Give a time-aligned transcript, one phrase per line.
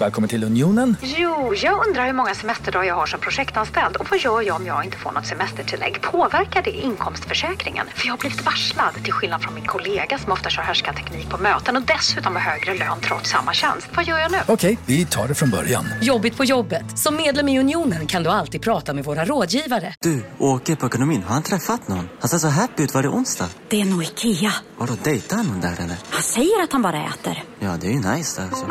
[0.00, 0.96] Välkommen till Unionen.
[1.02, 4.66] Jo, jag undrar hur många semesterdagar jag har som projektanställd och vad gör jag om
[4.66, 6.02] jag inte får något semestertillägg?
[6.02, 7.86] Påverkar det inkomstförsäkringen?
[7.94, 11.38] För jag har blivit varslad, till skillnad från min kollega som ofta kör teknik på
[11.38, 13.88] möten och dessutom har högre lön trots samma tjänst.
[13.94, 14.38] Vad gör jag nu?
[14.48, 15.84] Okej, vi tar det från början.
[16.02, 16.98] Jobbigt på jobbet.
[16.98, 19.94] Som medlem i Unionen kan du alltid prata med våra rådgivare.
[20.00, 21.22] Du, åker på ekonomin.
[21.22, 22.08] Har han träffat någon?
[22.20, 22.94] Han ser så happy ut.
[22.94, 23.48] Var det onsdag?
[23.68, 24.52] Det är nog Ikea.
[24.78, 25.96] Har du dejtat någon där eller?
[26.10, 27.42] Han säger att han bara äter.
[27.58, 28.66] Ja, det är ju nice alltså.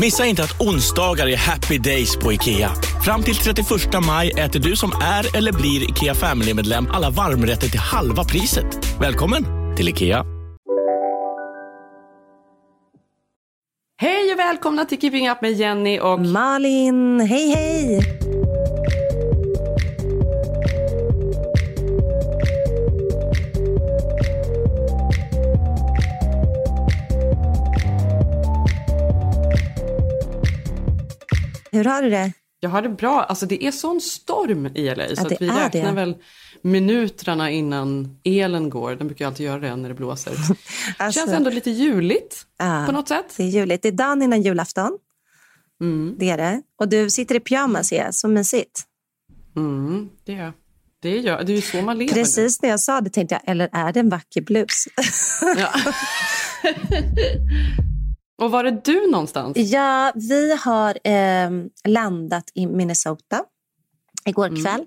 [0.00, 2.70] Missa inte att onsdagar är happy days på IKEA.
[3.04, 3.66] Fram till 31
[4.06, 8.66] maj äter du som är eller blir IKEA Family-medlem alla varmrätter till halva priset.
[9.00, 9.44] Välkommen
[9.76, 10.24] till IKEA.
[14.00, 17.20] Hej och välkomna till Keeping Up med Jenny och Malin.
[17.20, 18.31] Hej, hej!
[31.72, 32.32] Hur har du det?
[32.60, 33.22] Jag har det bra.
[33.22, 35.92] Alltså det är sån storm i LA så det att vi är räknar det.
[35.92, 36.16] väl
[36.62, 38.94] minuterna innan elen går.
[38.96, 40.32] Den brukar alltid göra det när det blåser.
[40.96, 42.82] Alltså, Känns ändå lite juligt Ja.
[42.86, 43.34] på något sätt.
[43.36, 43.82] Det är juligt.
[43.82, 44.98] Det är dagen innan julafton.
[45.80, 46.14] Mm.
[46.18, 46.62] Det är det.
[46.78, 48.14] Och du sitter i pyjamas, ser jag.
[48.14, 48.82] Så mysigt.
[49.56, 50.52] Mm, det är
[51.02, 51.18] det.
[51.18, 52.12] Gör, det är ju så man lever.
[52.12, 54.84] Precis när jag sa det tänkte jag, eller är det en vacker blus?
[55.58, 55.70] Ja.
[58.42, 59.56] och var är du någonstans?
[59.56, 61.50] ja, vi har eh,
[61.84, 63.44] landat i Minnesota
[64.24, 64.64] igår Mm.
[64.64, 64.84] kväll.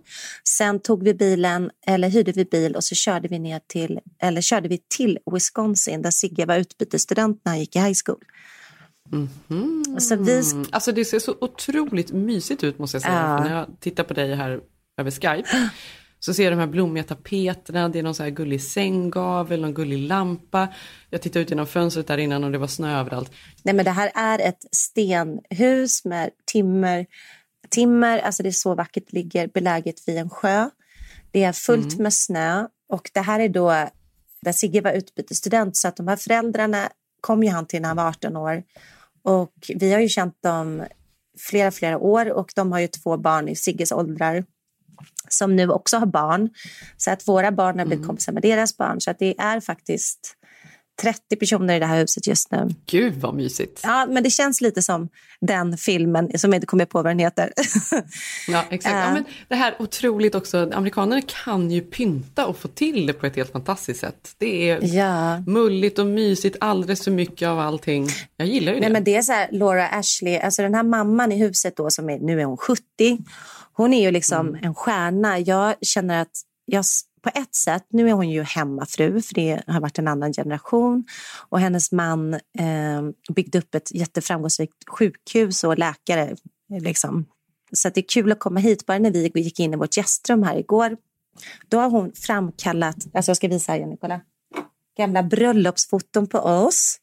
[0.57, 4.41] Sen tog vi bilen, eller hyrde vi bil och så körde vi ner till, eller
[4.41, 8.19] körde vi till Wisconsin där Sigge var utbytesstudent när han gick i high school.
[9.99, 10.65] Så vi, Mm.
[10.71, 13.13] Alltså det ser så otroligt mysigt ut måste jag säga.
[13.13, 13.43] Ja.
[13.43, 14.59] När jag tittar på dig här
[14.97, 15.49] över Skype
[16.25, 19.73] så ser jag de här blommiga tapeterna, det är någon så här gullig sänggavel, någon
[19.73, 20.67] gullig lampa.
[21.09, 23.31] Jag tittade ut genom fönstret där innan och det var snö överallt.
[23.63, 27.05] Nej, men det här är ett stenhus med timmer.
[27.69, 30.69] timmer alltså det är så vackert, ligger beläget vid en sjö.
[31.31, 33.89] Det är fullt med snö och det här är då
[34.41, 36.89] där Sigge var utbytesstudent så att de här föräldrarna
[37.21, 38.63] kom ju han till när han var 18 år
[39.23, 40.83] och vi har ju känt dem
[41.39, 44.43] flera, flera år och de har ju två barn i Sigges åldrar
[45.29, 46.49] som nu också har barn.
[46.97, 49.01] Så att våra barn har blivit kompisar med deras barn.
[49.01, 50.35] Så att det är faktiskt
[51.01, 52.69] 30 personer i det här huset just nu.
[52.85, 53.79] Gud vad mysigt.
[53.83, 55.09] Ja, men det känns lite som
[55.41, 57.51] den filmen som jag inte kommer på vad den heter.
[58.47, 58.95] Ja, exakt.
[58.95, 63.25] Ja, men det här otroligt också, amerikaner kan ju pynta och få till det på
[63.25, 64.35] ett helt fantastiskt sätt.
[64.37, 65.39] Det är ja.
[65.47, 68.07] mulligt och mysigt, alldeles för mycket av allting.
[68.37, 68.81] Jag gillar ju det.
[68.81, 71.89] Nej, men det är så här, Laura Ashley, alltså den här mamman i huset då
[71.89, 72.81] som är, nu är hon 70.
[73.77, 75.39] Hon är ju liksom en stjärna.
[75.39, 76.85] Jag känner att jag
[77.21, 81.05] på ett sätt, nu är hon ju hemmafru för det har varit en annan generation
[81.49, 83.01] och hennes man eh,
[83.35, 86.35] byggde upp ett jätteframgångsrikt sjukhus och läkare.
[86.81, 87.25] Liksom.
[87.73, 88.85] Så det är kul att komma hit.
[88.85, 90.97] Bara när vi gick in i vårt gästrum här igår,
[91.69, 94.21] då har hon framkallat, alltså jag ska visa här igen, kolla,
[94.97, 96.99] gamla bröllopsfoton på oss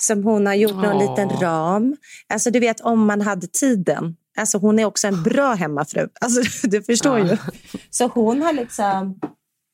[0.00, 1.10] som hon har gjort någon Åh.
[1.10, 1.96] liten ram.
[2.26, 4.16] Alltså du vet om man hade tiden.
[4.38, 6.08] Alltså hon är också en bra hemmafru.
[6.20, 7.36] Alltså du förstår ju.
[7.90, 9.18] Så hon har liksom,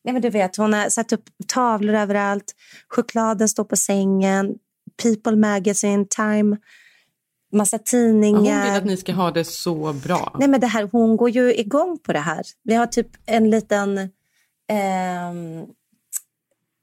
[0.05, 2.55] nej men du vet, hon har satt upp tavlor överallt.
[2.89, 4.55] Chokladen står på sängen.
[5.03, 6.57] People Magazine, Time,
[7.53, 8.63] massa Ja, tidningar.
[8.63, 10.37] Hon vill att ni ska ha det så bra.
[10.39, 12.43] Nej, men det här, hon går ju igång på det här.
[12.63, 13.99] Vi har typ en liten...
[14.69, 15.67] ehm,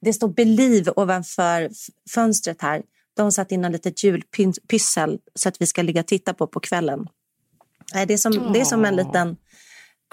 [0.06, 1.70] det står Believe ovanför
[2.10, 2.82] fönstret här.
[3.16, 6.48] De har satt in en litet julpyssel så att vi ska ligga och titta på
[6.48, 7.08] på kvällen.
[7.94, 9.38] Nej, det, är som, det är som en liten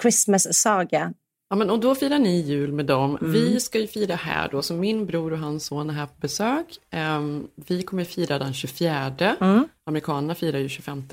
[0.01, 1.13] Christmas-saga.
[1.49, 3.17] Ja, men, och då firar ni jul med dem.
[3.21, 3.31] Mm.
[3.31, 6.13] Vi ska ju fira här då, så min bror och hans son är här på
[6.21, 6.65] besök.
[6.91, 9.35] Ehm, vi kommer fira den 24.
[9.41, 9.67] Mm.
[9.85, 11.03] Amerikanerna firar ju 25.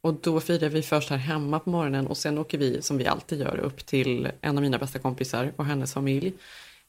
[0.00, 3.06] Och då firar vi först här hemma på morgonen och sen åker vi, som vi
[3.06, 6.32] alltid gör, upp till en av mina bästa kompisar och hennes familj.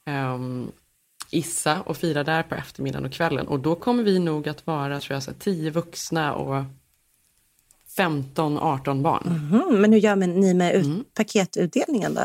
[0.06, 0.72] ehm,
[1.30, 3.48] Issa och firar där på eftermiddagen och kvällen.
[3.48, 6.64] Och då kommer vi nog att vara, tror jag, så 10 vuxna och
[7.98, 9.50] 15-18 barn.
[9.52, 11.04] Mm, men hur gör ni med ut- Mm.
[11.14, 12.20] paketutdelningen då?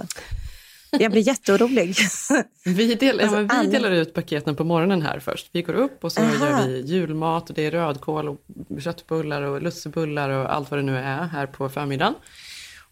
[0.99, 1.95] Jag blir jätteorolig.
[2.65, 5.49] Vi, del, Alltså, ja, vi delar ut paketen på morgonen här först.
[5.51, 6.33] Vi går upp och så Aha.
[6.49, 8.41] gör vi julmat och det är rödkål och
[8.81, 12.13] köttbullar och lussebullar och allt vad det nu är här på förmiddagen.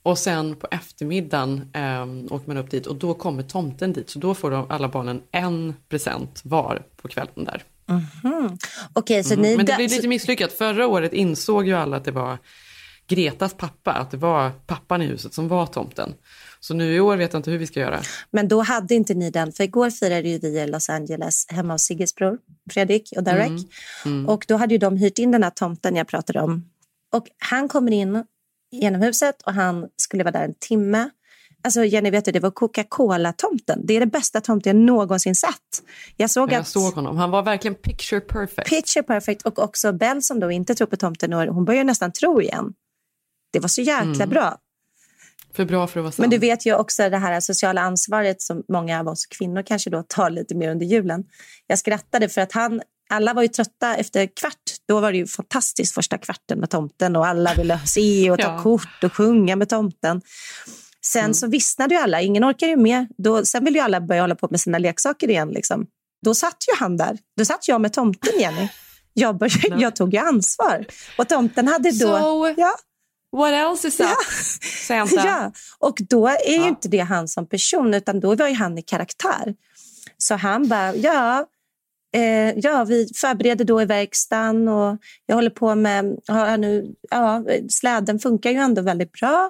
[0.03, 4.09] Och sen på eftermiddagen eh, åker man upp dit och då kommer tomten dit.
[4.09, 7.63] Så då får de, alla barnen en present var på kvällen där.
[8.93, 9.47] Okej, så ni...
[9.47, 9.57] Mm.
[9.57, 10.53] Men det blir så- lite misslyckat.
[10.53, 12.37] Förra året insåg ju alla att det var
[13.07, 16.13] Gretas pappa, att det var pappan i huset som var tomten.
[16.59, 18.01] Så nu i år vet jag inte hur vi ska göra.
[18.31, 21.73] Men då hade inte ni den, för igår firade ju vi i Los Angeles hemma
[21.73, 22.37] hos Sigges bror
[22.71, 23.67] Fredrik och Derek.
[24.05, 24.29] Mm.
[24.29, 26.69] Och då hade ju de hyrt in den här tomten jag pratade om.
[27.13, 28.23] Och han kommer in
[28.71, 31.09] genom huset och han skulle vara där en timme.
[31.63, 33.81] Alltså Jenny, vet du, det var Coca-Cola-tomten.
[33.83, 35.83] Det är det bästa tomten jag någonsin sett.
[36.17, 36.67] Jag såg Jag att...
[36.67, 37.17] såg honom.
[37.17, 38.69] Han var verkligen picture perfect.
[38.69, 42.11] Picture perfect och också Bell som då inte tror på tomten, och hon börjar nästan
[42.11, 42.73] tro igen.
[43.55, 44.57] Det var så jäkla bra.
[45.55, 46.17] För bra för att vara sant.
[46.17, 49.89] Men du vet ju också det här sociala ansvaret som många av oss kvinnor kanske
[49.89, 51.23] då tar lite mer under julen.
[51.67, 54.63] Jag skrattade för att han, alla var ju trötta efter kvart.
[54.87, 58.43] Då var det ju fantastiskt första kvarten med tomten och alla ville se och ta
[58.47, 58.63] Ja.
[58.63, 60.21] kort och sjunga med tomten.
[61.05, 63.07] Sen så vissnade ju alla, ingen orkar ju med.
[63.17, 65.49] Då, sen ville ju alla börja hålla på med sina leksaker igen.
[65.49, 65.87] Liksom.
[66.25, 67.17] Då satt ju han där.
[67.37, 68.67] Då satt jag med tomten, Jenny.
[69.13, 70.85] Jag, började, jag tog ju ansvar.
[71.17, 72.07] Och tomten hade då...
[72.07, 72.75] So- ja,
[73.35, 74.07] What else is up,
[74.87, 75.15] Santa?
[75.25, 76.67] Ja, och då är ju Ja.
[76.67, 79.55] inte det han som person, utan då var ju han i karaktär.
[80.17, 81.45] Så han bara, ja,
[82.15, 87.43] eh, ja vi förbereder då i verkstaden och jag håller på med, ja, nu, ja,
[87.69, 89.49] släden funkar ju ändå väldigt bra.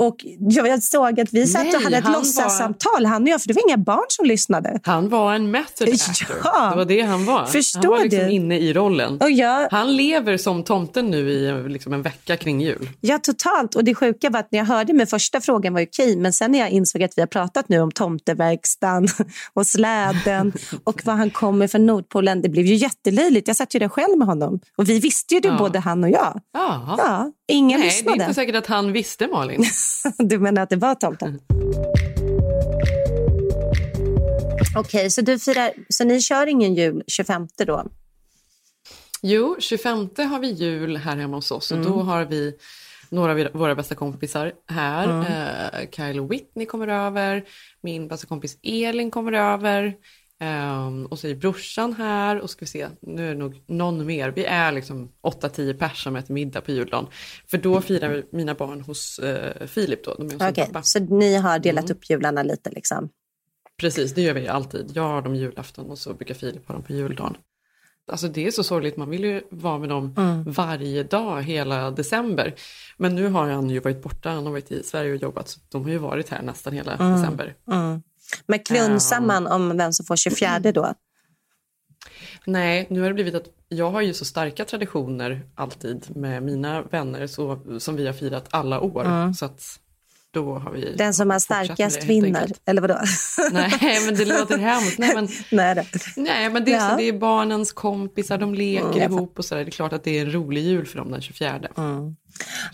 [0.00, 3.28] Och jag, jag såg att vi satt Nej, och hade ett var- låtsassamtal, han och
[3.28, 4.80] jag, för det var inga barn som lyssnade.
[4.82, 6.36] Han var en method actor.
[6.44, 6.70] Ja.
[6.70, 7.46] Det var det han var.
[7.46, 8.30] Förstår han var liksom du?
[8.32, 9.18] inne i rollen.
[9.20, 12.88] Och jag, Han lever som tomten nu i liksom en vecka kring jul.
[13.00, 13.74] Ja, totalt.
[13.74, 16.32] Och det sjuka var att när jag hörde mig första frågan var ju okej, men
[16.32, 19.08] sen när jag insåg att vi har pratat nu om tomteverkstan
[19.54, 20.52] och släden
[20.84, 23.48] och var han kommer från Nordpolen, det blev ju jättelöjligt.
[23.48, 25.58] Jag satt ju där själv med honom och vi visste ju det Ja.
[25.58, 26.40] både han och jag.
[26.52, 26.94] Ja.
[26.98, 28.22] Ja, ingen Nej, det är lyssnade.
[28.22, 29.64] inte säkert att han visste Malin.
[30.18, 31.40] Du menar att det var tomten?
[34.76, 37.86] Okej, så, du firar, så ni kör ingen jul 25 då?
[39.22, 41.90] Jo, 25 har vi jul här hemma hos oss och Mm.
[41.90, 42.54] då har vi
[43.08, 45.04] några av våra bästa kompisar här.
[45.10, 45.26] Mm.
[45.26, 47.44] Eh, Kyle och Whitney kommer över,
[47.80, 49.94] min bästa kompis Elin kommer över.
[50.40, 54.06] Ehm, och så är brorsan här och ska vi se, nu är det nog någon
[54.06, 54.30] mer.
[54.30, 57.06] Vi är liksom 8-10 pers som äter middag på juldagen.
[57.50, 60.82] För då firar mina barn hos eh, Filip då, de är hos Okej, pappa.
[60.82, 61.96] så ni har delat Mm.
[61.96, 63.08] upp jularna lite liksom?
[63.80, 64.90] Precis, det gör vi alltid.
[64.94, 67.36] Jag har dem julafton och så brukar Filip ha dem på juldagen.
[68.12, 70.14] Alltså det är så sorgligt, man vill ju vara med dem
[70.46, 72.54] varje dag hela december.
[72.96, 75.60] Men nu har han ju varit borta, han har varit i Sverige och jobbat, så
[75.68, 77.54] de har ju varit här nästan hela december.
[77.72, 78.02] Mm.
[78.46, 80.94] Men klunsar man om vem som får 24 då?
[82.46, 86.82] Nej, nu har det blivit att jag har ju så starka traditioner alltid med mina
[86.82, 89.32] vänner så, som vi har firat alla år.
[89.32, 89.62] Så att
[90.32, 92.98] då har vi Den som har det, starkast vinner, eller vadå?
[93.52, 94.98] Nej, men det låter hemskt.
[94.98, 95.82] Nej, men Nej, då.
[96.16, 96.90] Nej, men det är, Ja.
[96.90, 99.64] så, det är barnens kompisar, de leker Mm, ihop och så där.
[99.64, 101.60] Det är klart att det är en rolig jul för dem den 24.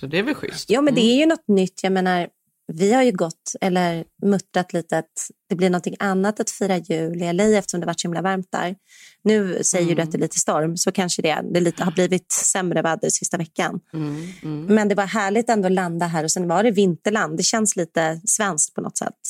[0.01, 0.71] Så det är väl schysst.
[0.71, 1.81] Jo, men det är ju något nytt.
[1.83, 2.29] Jag menar,
[2.73, 7.23] vi har ju gått, eller muttrat lite att det blir någonting annat att fira jul
[7.23, 8.75] i LA eftersom det varit så himla varmt där.
[9.25, 12.33] Nu säger du att det är lite storm, så kanske det, det lite, har blivit
[12.33, 13.81] sämre väder sista veckan.
[13.95, 14.75] Mm, mm.
[14.75, 17.37] Men det var härligt ändå att landa här och sen var det vinterland.
[17.37, 19.21] Det känns lite svenskt på något sätt.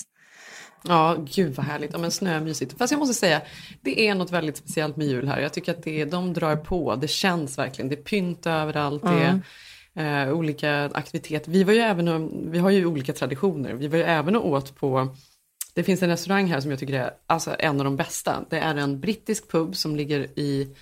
[0.89, 1.93] Ja, gud vad härligt.
[1.93, 2.79] Ja, men snömysigt.
[2.79, 3.43] Fast jag måste säga,
[3.83, 5.41] det är något väldigt speciellt med jul här.
[5.41, 6.97] Jag tycker att det, de drar på.
[6.97, 7.89] Det känns verkligen.
[7.89, 9.03] Det är pynt överallt.
[9.03, 9.41] Det
[9.97, 11.51] eh, olika aktiviteter.
[11.53, 13.75] Vi, var ju även och, vi har ju olika traditioner.
[13.75, 15.15] Vi var ju även och åt på
[15.75, 18.45] det finns en restaurang här som jag tycker är alltså, en av de bästa.
[18.51, 20.77] Det är en brittisk pub som ligger i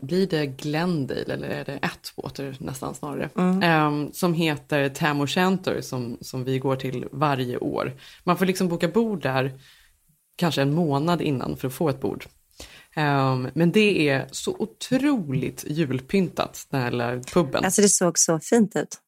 [0.00, 3.30] blir det Glendale eller är det Atwater nästan snarare?
[3.62, 7.96] Ehm, som heter Tam O'Shanter som, som vi går till varje år.
[8.24, 9.60] Man får liksom boka bord där
[10.36, 12.24] kanske en månad innan för att få ett bord.
[12.96, 17.64] Ehm, men det är så otroligt julpyntat, den här lilla puben.
[17.64, 18.98] Alltså det såg så fint ut.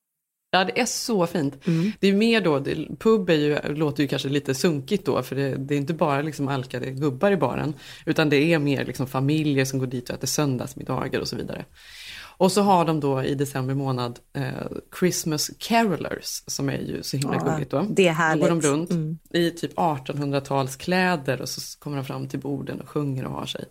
[0.54, 1.54] Ja, det är så fint.
[2.00, 5.36] Det är mer då, det, pub är ju, låter ju kanske lite sunkigt då, för
[5.36, 7.74] det, det är inte bara liksom alkade gubbar i baren,
[8.06, 11.64] utan det är mer liksom familjer som går dit och äter söndagsmiddagar och så vidare.
[12.36, 14.42] Och så har de då i december månad eh,
[14.98, 17.86] Christmas Carolers, som är ju så himla Ja, gulligt då.
[17.90, 18.42] det är Då härligt.
[18.42, 19.18] går de runt Mm.
[19.30, 23.64] i typ 1800-talskläder och så kommer de fram till borden och sjunger och har sig.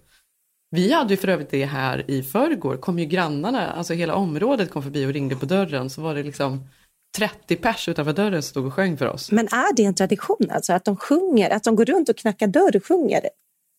[0.76, 4.72] Vi hade ju för övrigt det här i förrgår, kom ju grannarna, alltså hela området
[4.72, 6.68] kom förbi och ringde på dörren, så var det liksom
[7.18, 9.32] 30 pers utanför dörren stod och sjöng för oss.
[9.32, 12.48] Men är det en tradition alltså att de sjunger, att de går runt och knackar
[12.48, 13.22] dörr och sjunger?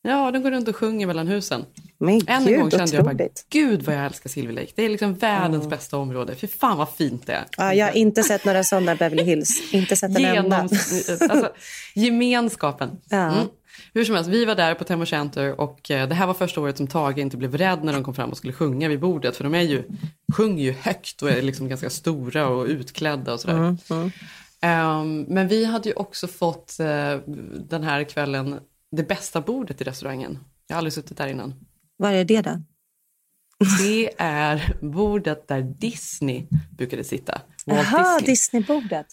[0.02, 1.64] Ja, de går runt och sjunger mellan husen.
[1.98, 4.72] Men Än en gud, gång kände jag bara, gud vad jag älskar Silver Lake.
[4.74, 6.34] Det är liksom världens bästa område.
[6.34, 7.44] Fy fan vad fint det är.
[7.56, 9.72] Ja, jag har inte sett några sådana Beverly Hills.
[9.74, 10.56] Inte sett en enda.
[10.56, 11.50] Alltså,
[11.94, 12.90] gemenskapen.
[13.08, 13.32] Ja.
[13.32, 13.46] Mm.
[13.94, 16.60] Hur som helst, vi var där på Temo Center och eh, det här var första
[16.60, 19.36] året som Tage inte blev rädd när de kom fram och skulle sjunga vid bordet.
[19.36, 19.82] För de är ju,
[20.36, 23.76] sjunger ju högt och är liksom ganska stora och utklädda och sådär.
[24.60, 27.16] Ehm, men vi hade ju också fått eh,
[27.68, 28.60] den här kvällen
[28.92, 30.38] det bästa bordet i restaurangen.
[30.66, 31.54] Jag har aldrig suttit där innan.
[31.96, 32.62] Vad är det då?
[33.80, 37.40] Det är bordet där Disney brukade sitta.
[37.66, 38.26] Walt Jaha, Disney.
[38.62, 39.06] Disneybordet.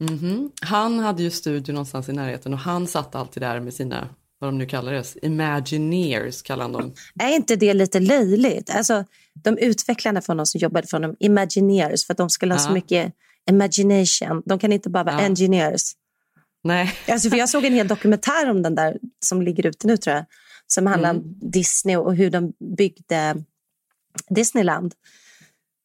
[0.00, 0.50] Mhm.
[0.62, 4.48] Han hade ju studio någonstans i närheten och han satt alltid där med sina, vad
[4.48, 6.92] de nu kallar det, Imagineers kallar han dem.
[7.20, 8.70] Är inte det lite löjligt?
[8.70, 12.58] Alltså, de utvecklarna från de som jobbade från de Imagineers för att de skulle ha
[12.58, 12.74] så Ja.
[12.74, 13.12] mycket
[13.50, 14.42] imagination.
[14.46, 15.20] De kan inte bara vara Ja.
[15.26, 15.82] engineers.
[16.64, 19.96] Nej, Alltså, för jag såg en hel dokumentär om den där som ligger ute nu
[19.96, 20.24] tror jag.
[20.66, 21.22] Som handlar Mm.
[21.22, 23.44] om Disney och hur de byggde
[24.28, 24.94] Disneyland.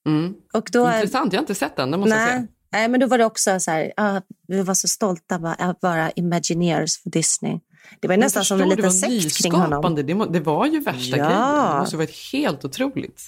[0.07, 0.33] mm.
[0.53, 2.47] Och då, intressant, jag har inte sett den, det måste jag nej, säga.
[2.71, 6.11] nej, men då var det också så här, ah, vi var så stolta att vara
[6.15, 7.59] Imagineers för Disney.
[7.99, 9.95] Det var ju nästan som en liten sekt kring honom.
[9.95, 11.25] Det, må, det var ju värsta Ja.
[11.25, 11.73] grejen.
[11.73, 13.21] Det måste ha varit helt otroligt.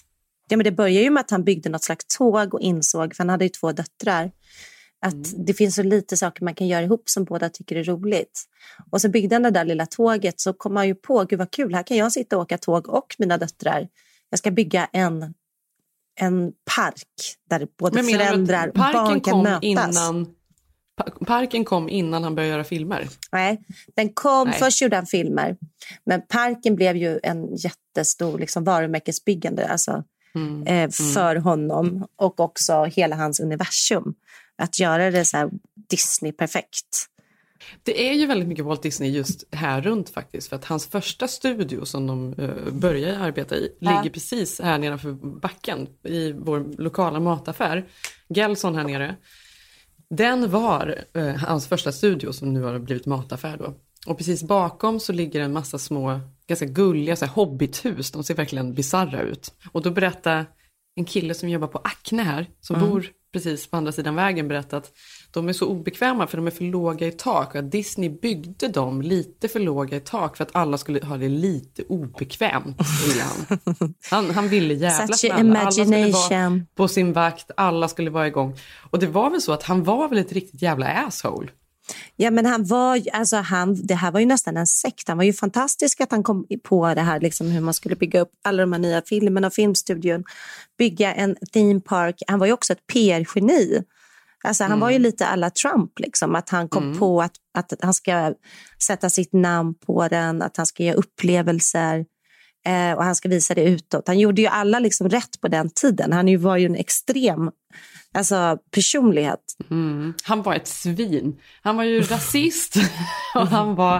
[0.50, 3.24] Ja, men det började ju med att han byggde något slags tåg och insåg, för
[3.24, 4.32] han hade ju två döttrar,
[5.02, 5.46] att Mm.
[5.46, 8.44] det finns så lite saker man kan göra ihop som båda tycker är roligt.
[8.92, 11.52] Och så byggde han det där lilla tåget så kom han ju på, gud vad
[11.52, 13.88] kul, här kan jag sitta och åka tåg och mina döttrar.
[14.30, 15.34] Jag ska bygga en,
[16.20, 17.04] en park
[17.50, 19.64] där både föräldrar och parken barn kan kom mötas.
[19.66, 20.26] Innan,
[20.98, 23.08] pa- parken kom innan han började göra filmer.
[23.32, 23.62] Nej,
[23.96, 24.60] den kom, Nej.
[24.60, 25.58] först gjorde han filmer,
[26.06, 30.04] men parken blev ju en jättestor liksom, varumärkesbyggande alltså,
[30.36, 30.68] Mm.
[30.68, 34.14] eh, för honom och också hela hans universum.
[34.60, 35.50] Att göra det så
[35.90, 37.10] Disney-perfekt.
[37.84, 40.50] Det är ju väldigt mycket Walt Disney just här runt faktiskt.
[40.50, 43.98] För att hans första studio som de uh, började arbeta i Ja.
[43.98, 45.12] ligger precis här nedanför
[45.42, 47.86] backen i vår lokala mataffär.
[48.30, 49.16] Gelson här nere.
[50.10, 53.74] Den var eh, hans första studio som nu har blivit mataffär då.
[54.08, 58.12] Och precis bakom så ligger en massa små, ganska gulliga så här, hobbithus.
[58.12, 59.54] De ser verkligen bizarra ut.
[59.72, 60.46] Och då berättade
[60.96, 64.74] en kille som jobbar på Acne här, som bor precis på andra sidan vägen, berättat
[64.74, 64.92] att
[65.32, 67.50] de är så obekväma för de är för låga i tak.
[67.50, 71.18] Och att Disney byggde dem lite för låga i tak för att alla skulle ha
[71.18, 72.78] det lite obekvämt.
[73.50, 73.94] Han.
[74.12, 75.60] Han, han ville jävlas med alla.
[75.60, 78.58] Alla skulle vara på sin vakt, alla skulle vara igång.
[78.90, 81.50] Och det var väl så att han var väl ett riktigt jävla asshole.
[82.16, 85.08] Ja, men han var, alltså han, det här var ju nästan en sekt.
[85.08, 88.22] Han var ju fantastisk att han kom på det här, liksom, hur man skulle bygga
[88.22, 90.24] upp alla de här nya filmerna och filmstudion.
[90.78, 92.24] Bygga en theme park.
[92.28, 93.84] Han var ju också ett PR-geni.
[94.44, 97.94] Alltså, han var ju lite alla Trump, liksom, att han kom på att, att han
[97.94, 98.34] ska
[98.84, 102.06] sätta sitt namn på den, att han ska ge upplevelser
[102.66, 104.08] eh, och han ska visa det utåt.
[104.08, 106.14] Han gjorde ju alla liksom rätt på den tiden.
[106.14, 107.52] Han var ju en extrem
[108.14, 109.40] alltså, personlighet.
[109.72, 110.14] Mm.
[110.24, 111.40] Han var ett svin.
[111.62, 112.76] Han var ju rasist
[113.36, 113.96] och han var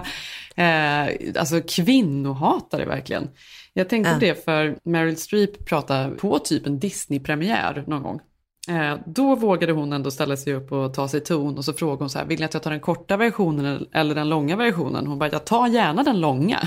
[0.56, 1.04] eh,
[1.38, 3.28] alltså kvinnohatare verkligen.
[3.72, 4.14] Jag tänkte Ja.
[4.14, 8.20] på det för Meryl Streep pratade på typ en Disney-premiär någon gång.
[8.68, 12.02] Eh, då vågade hon ändå ställa sig upp och ta sig ton och så frågade
[12.02, 15.06] hon så här, vill ni att jag tar den korta versionen eller den långa versionen?
[15.06, 16.58] Hon bara, jag tar gärna den långa.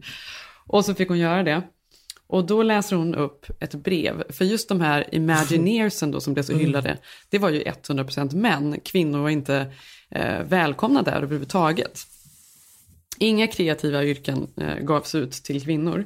[0.66, 1.62] och så fick hon göra det.
[2.34, 6.42] Och då läser hon upp ett brev, för just de här Imagineersen då som blev
[6.42, 6.98] så hyllade,
[7.28, 9.72] det var ju 100% män, kvinnor var inte
[10.10, 12.00] eh, välkomna där överhuvudtaget.
[13.18, 16.04] Inga kreativa yrken eh, gavs ut till kvinnor.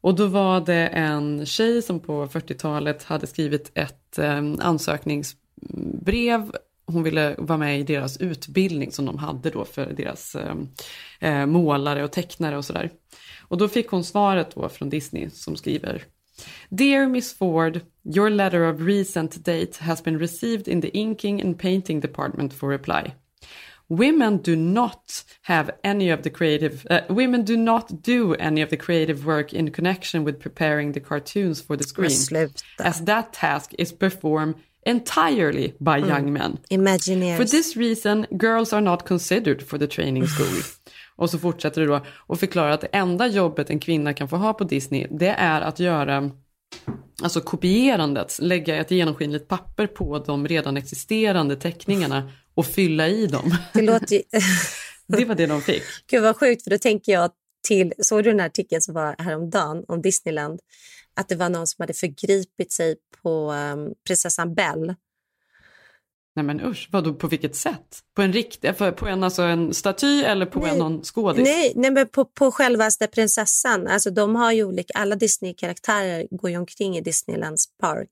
[0.00, 6.52] Och då var det en tjej som på 40-talet hade skrivit ett eh, ansökningsbrev.
[6.86, 10.54] Hon ville vara med i deras utbildning som de hade då för deras eh,
[11.20, 12.90] eh, målare och tecknare och sådär.
[13.48, 16.04] Och då fick hon svaret då från Disney som skriver
[16.68, 21.58] Dear Miss Ford, your letter of recent date has been received in the inking and
[21.58, 23.14] painting department for reply.
[23.88, 28.70] Women do not have any of the creative uh, women do not do any of
[28.70, 32.50] the creative work in connection with preparing the cartoons for the screen
[32.80, 36.58] as that task is performed entirely by young men.
[36.70, 37.36] Imagineers.
[37.36, 40.62] For this reason, girls are not considered for the training school.
[41.16, 44.36] Och så fortsätter det då och förklarar att det enda jobbet en kvinna kan få
[44.36, 46.30] ha på Disney, det är att göra
[47.22, 53.56] alltså kopierandet, lägga ett genomskinligt papper på de redan existerande teckningarna och fylla i dem.
[53.72, 54.22] Det låter.
[55.08, 55.82] Det var det de fick.
[56.10, 57.30] Gud vad sjukt, för då tänker jag
[57.68, 57.92] till...
[57.98, 60.60] Såg du den här artikeln som var häromdagen om Disneyland?
[61.16, 64.96] Att det var någon som hade förgripit sig på um, prinsessan Belle.
[66.36, 68.00] Nej men usch, vadå, på vilket sätt?
[68.16, 70.70] På en riktig, för- på en, alltså en staty eller på Nej.
[70.70, 71.44] en någon skådis?
[71.44, 73.86] Nej, nej men på, på självaste prinsessan.
[73.86, 78.10] Alltså, de har ju olika, alla Disney-karaktärer går ju omkring i Disneylands park.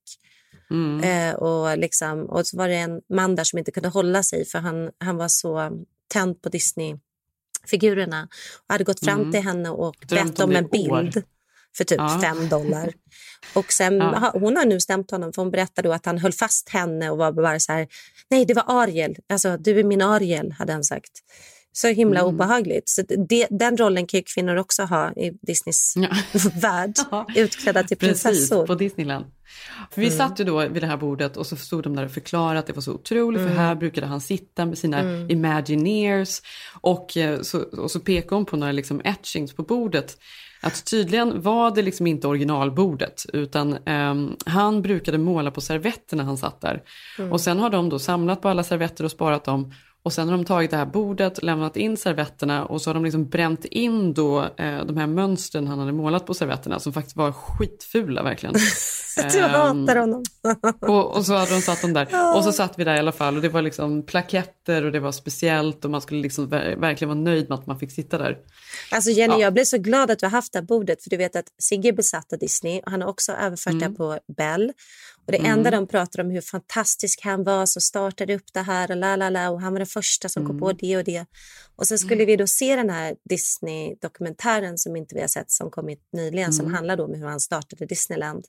[0.71, 1.01] Mm.
[1.31, 4.45] Eh, och, liksom, och så var det en man där som inte kunde hålla sig
[4.45, 5.71] för han, han var så
[6.09, 8.29] tänd på Disney-figurerna.
[8.69, 9.33] Och hade gått fram Mm.
[9.33, 11.11] till henne och Drömt bett om om en i år.
[11.77, 12.19] För typ Ja.
[12.23, 12.93] fem dollar.
[13.55, 14.31] Och sen, Ja.
[14.35, 17.19] Hon har nu stämt honom för hon berättade då att han höll fast henne och
[17.19, 17.87] var bara så här,
[18.31, 21.11] nej det var Ariel, alltså du är min Ariel hade han sagt.
[21.73, 22.35] Så himla Mm.
[22.35, 22.89] obehagligt.
[22.89, 26.09] Så det, den rollen kan ju kvinnor också ha i Disneys Ja.
[26.61, 26.95] värld.
[27.11, 27.27] Ja.
[27.37, 28.67] Utklädda till Precis, prinsessor.
[28.67, 29.25] på Disneyland.
[29.91, 32.11] För vi satt ju då vid det här bordet och så stod de där och
[32.11, 36.41] förklarade att det var så otroligt, för här brukade han sitta med sina imagineers.
[36.81, 40.17] Och, eh, så, och så pekade hon på några liksom etchings på bordet.
[40.65, 46.37] Att tydligen var det liksom inte originalbordet, utan ehm, han brukade måla på servetterna han
[46.37, 46.83] satt där.
[47.31, 49.73] Och sen har de då samlat på alla servetter och sparat dem.
[50.05, 53.05] Och sen har de tagit det här bordet, lämnat in servetterna och så har de
[53.05, 57.17] liksom bränt in då eh, de här mönstren han hade målat på servetterna som faktiskt
[57.17, 58.55] var skitfula verkligen.
[59.33, 60.23] Du Ehm, hatar honom.
[60.81, 62.37] och, och så hade de satt dem där.
[62.37, 65.01] Och så satt vi där i alla fall och det var liksom plaketter och det
[65.01, 68.19] var speciellt och man skulle liksom ver- verkligen vara nöjd med att man fick sitta
[68.19, 68.39] där.
[68.91, 69.41] Alltså Jenny, Ja.
[69.41, 71.03] jag blev så glad att du har haft det här bordet.
[71.03, 73.85] För du vet att Sigge är besatt av Disney och han har också överfört det
[73.87, 73.97] Mm.
[74.01, 74.73] här på Bell.
[75.27, 78.91] Och det enda de pratar om hur fantastisk han var som startade upp det här
[78.91, 80.77] och la la la och han var den första som kom på Mm.
[80.81, 81.27] det och det.
[81.77, 85.71] Och sen skulle vi då se den här Disney-dokumentären som inte vi har sett som
[85.71, 86.75] kommit nyligen som Mm.
[86.75, 88.45] handlar då om hur han startade Disneyland.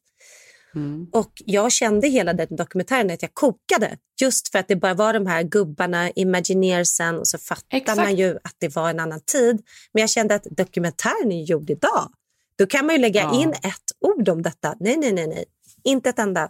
[1.12, 3.98] Och jag kände hela den dokumentären att jag kokade.
[4.22, 7.98] Just för att det bara var de här gubbarna, imagineersen och så fattar Exakt.
[7.98, 9.62] man ju att det var en annan tid.
[9.94, 12.12] Men jag kände att dokumentären är gjord idag.
[12.58, 13.42] Då kan man ju lägga Ja.
[13.42, 14.76] in ett ord om detta.
[14.80, 15.46] Nej, nej, nej, nej.
[15.88, 16.50] Inte ett enda.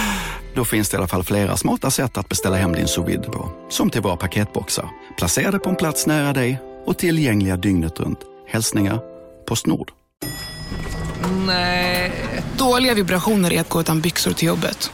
[0.55, 3.51] Då finns det i alla fall flera smarta sätt att beställa hem din sous på.
[3.69, 8.19] Som till våra paketboxar, placerade på en plats nära dig och tillgängliga dygnet runt.
[8.47, 8.99] Hälsningar
[9.47, 9.91] Postnord.
[12.57, 14.91] Dåliga vibrationer är att gå utan byxor till jobbet.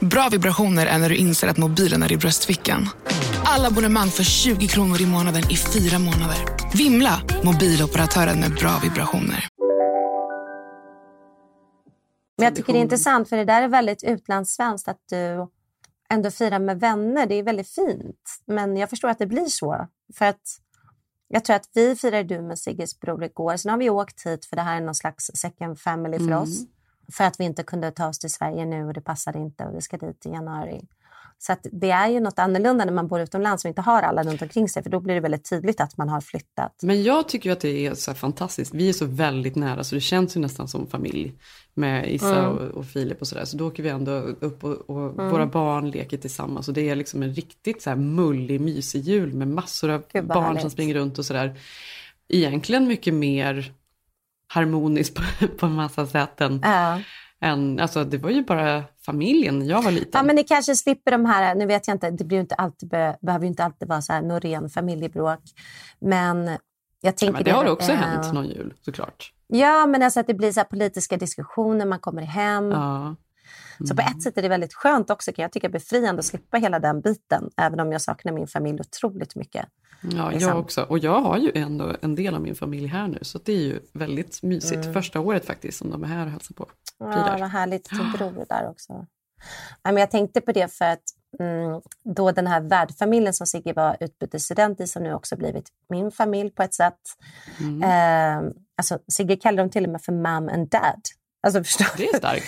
[0.00, 2.88] Bra vibrationer är när du inser att mobilen är i bröstfickan.
[3.44, 6.36] Alla abonnemang för 20 kronor i månaden i fyra månader.
[6.74, 7.20] Vimla!
[7.42, 9.48] Mobiloperatören med bra vibrationer.
[12.38, 15.48] Men jag tycker det är intressant för det där är väldigt utlandssvenskt att du
[16.08, 17.26] ändå firar med vänner.
[17.26, 18.20] Det är väldigt fint.
[18.46, 19.88] Men jag förstår att det blir så.
[20.14, 20.40] För att
[21.28, 23.56] jag tror att vi firade du med Sigges bror igår.
[23.56, 26.64] Sen har vi åkt hit för det här är någon slags second family för oss.
[27.12, 29.76] För att vi inte kunde ta oss till Sverige nu och det passade inte och
[29.76, 30.88] vi ska dit i januari.
[31.40, 34.22] Så att det är ju något annorlunda när man bor utomlands och inte har alla
[34.22, 34.82] runt omkring sig.
[34.82, 36.74] För då blir det väldigt tydligt att man har flyttat.
[36.82, 38.74] Men jag tycker att det är så fantastiskt.
[38.74, 41.34] Vi är så väldigt nära så det känns ju nästan som familj
[41.74, 42.50] med Issa Mm.
[42.50, 43.44] och, och Filip och sådär.
[43.44, 46.96] Så då åker vi ändå upp och, och våra barn leker tillsammans och det är
[46.96, 50.72] liksom en riktigt så här mullig, mysig jul med massor av barn som härligt.
[50.72, 51.58] springer runt och sådär.
[52.28, 53.72] Egentligen mycket mer
[54.48, 55.22] harmoniskt på,
[55.58, 57.00] på en massa sätt än, Ja.
[57.40, 60.10] Än, alltså det var ju bara familjen när jag var liten.
[60.12, 62.88] Ja, men ni kanske slipper de här, nu vet jag inte, det blir inte alltid,
[62.88, 65.40] be, behöver ju inte alltid vara så här Norén familjebråk.
[66.00, 66.58] Men
[67.00, 67.32] jag tänker...
[67.32, 69.32] men det har också eh, hänt någon jul såklart.
[69.46, 72.70] Ja, men alltså att det blir så politiska diskussioner, man kommer hem.
[72.70, 73.16] Ja.
[73.84, 76.56] Så på ett sätt är det väldigt skönt också, kan jag tycka, befriande att slippa
[76.56, 77.50] hela den biten.
[77.56, 79.66] Även om jag saknar min familj otroligt mycket.
[80.02, 80.48] Ja, Liksom.
[80.48, 80.82] jag också.
[80.82, 83.60] Och jag har ju ändå en del av min familj här nu, så det är
[83.62, 84.92] ju väldigt mysigt.
[84.92, 86.66] Första året faktiskt som de är här och hälsar på.
[86.98, 87.90] Ja, vad härligt.
[87.90, 89.06] Din bror där också.
[89.82, 91.02] Ja, men jag tänkte på det för att
[91.40, 96.10] mm, då den här värdfamiljen som Sigge var utbytesstudent i, som nu också blivit min
[96.10, 97.00] familj på ett sätt.
[97.60, 97.82] Mm.
[97.82, 101.02] Eh, alltså, Sigge kallar dem till och med för mom and dad.
[101.42, 101.86] Alltså, förstår?
[101.96, 102.46] Det är starkt.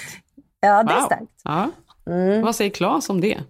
[0.60, 1.06] Ja, det är Wow.
[1.06, 1.32] starkt.
[1.44, 1.70] Ja.
[2.06, 2.42] Mm.
[2.42, 3.40] Vad säger Claes om det?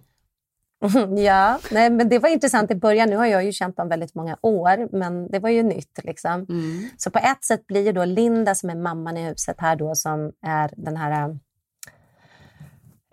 [1.17, 3.09] Ja, nej, men det var intressant i början.
[3.09, 5.99] Nu har jag ju känt dem väldigt många år, men det var ju nytt.
[6.03, 6.31] Liksom.
[6.49, 6.89] Mm.
[6.97, 9.95] Så på ett sätt blir ju då Linda, som är mamman i huset här, då,
[9.95, 11.37] som är den här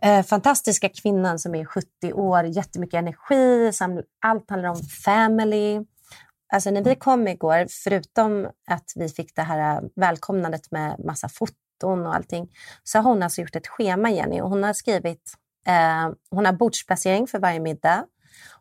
[0.03, 3.71] eh, fantastiska kvinnan som är 70 år, jättemycket energi,
[4.21, 5.81] allt handlar om family.
[6.53, 11.55] Alltså när vi kom igår, förutom att vi fick det här välkomnandet med massa foton
[11.85, 12.49] och allting,
[12.85, 15.35] så har hon alltså gjort ett schema, Jenny, och hon har skrivit,
[15.67, 18.05] eh, hon har bordsplacering för varje middag.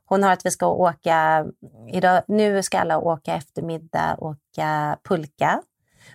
[0.06, 1.46] Hon har att vi ska åka,
[1.94, 5.62] idag, nu ska alla åka eftermiddag, åka pulka.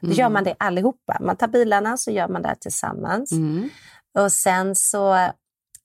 [0.00, 1.18] Då gör man det allihopa.
[1.20, 3.32] Man tar bilarna så gör man det tillsammans.
[3.32, 3.68] Mm.
[4.14, 5.32] Och sen så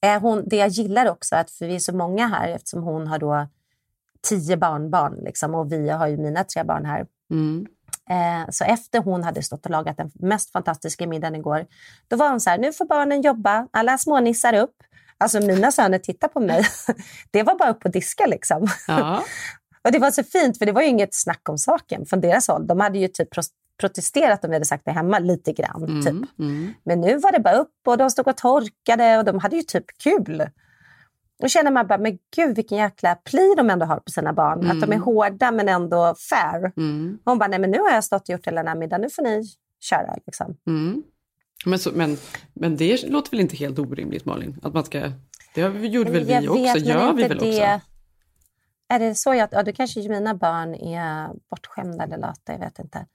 [0.02, 3.08] Eh, hon, det jag gillar också, att för vi är så många här eftersom hon
[3.08, 3.48] har då
[4.30, 7.06] tio barnbarn liksom, och vi har ju mina tre barn här.
[7.32, 7.66] Mm.
[8.10, 11.66] Eh, så efter hon hade stått och lagat den mest fantastiska middagen igår,
[12.08, 14.76] då var hon så här, nu får barnen jobba, alla smånissar upp.
[15.18, 16.66] Alltså mina söner tittar på mig.
[17.32, 18.68] Det var bara upp och diska liksom.
[18.88, 19.24] Ja.
[19.82, 22.48] Och det var så fint, för det var ju inget snack om saken från deras
[22.48, 22.68] håll.
[22.68, 23.42] De hade ju typ pro-
[23.80, 25.84] protesterat om vi hade sagt det hemma lite grann.
[25.84, 26.02] Mm.
[26.02, 26.40] Typ.
[26.40, 26.74] Mm.
[26.84, 29.62] Men nu var det bara upp och de stod och torkade och de hade ju
[29.62, 30.50] typ kul.
[31.40, 34.60] Då känner man bara, men gud vilken jäkla pli de ändå har på sina barn.
[34.60, 34.72] Mm.
[34.72, 36.72] Att de är hårda men ändå fair.
[36.78, 37.20] Mm.
[37.26, 39.10] Hon bara, nej men nu har jag stått och gjort hela den här middagen, nu
[39.10, 39.44] får ni
[39.80, 40.16] köra.
[40.26, 40.58] Liksom.
[40.68, 41.04] Mm.
[41.66, 42.18] Men, så, men,
[42.54, 44.60] men det låter väl inte helt orimligt Malin?
[44.64, 45.12] Att man ska,
[45.56, 47.50] det har vi- gjorde väl vi också, vet, men gör vi väl det...
[47.50, 47.82] också?
[48.90, 52.80] Är det så jag, ja, då kanske mina barn är bortskämda eller lata, jag vet
[52.80, 53.06] inte.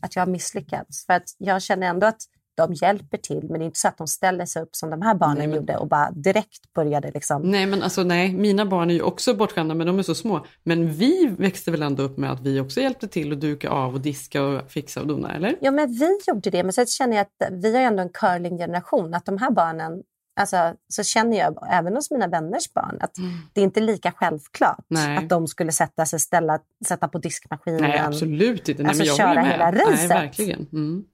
[0.00, 1.06] Att jag har misslyckats.
[1.06, 2.22] För att jag känner ändå att
[2.58, 5.02] de hjälper till, men det är inte så att de ställer sig upp som de
[5.02, 7.42] här barnen Nej, men- gjorde och bara direkt började liksom.
[7.42, 10.46] Nej, men alltså nej, mina barn är ju också bortskämda men de är så små.
[10.62, 13.94] Men vi växte väl ändå upp med att vi också hjälpte till att duka av
[13.94, 15.56] och diska och fixa och dona, eller?
[15.60, 19.14] Ja, men vi gjorde det, men så känner jag att vi har ändå en curlinggeneration,
[19.14, 20.02] att de här barnen,
[20.40, 23.10] alltså, så känner jag även hos mina vänners barn, att
[23.52, 25.16] det är inte lika självklart Nej.
[25.18, 27.80] att de skulle sätta sig, ställa, sätta på diskmaskinen.
[27.80, 28.82] Nej, absolut inte.
[28.82, 30.10] Nej, Alltså men jag köra hela Nej, racet.
[30.10, 30.66] verkligen.
[30.72, 31.04] Mm.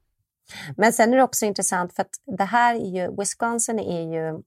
[0.76, 4.42] Men sen är det också intressant för att det här är ju, Wisconsin är ju,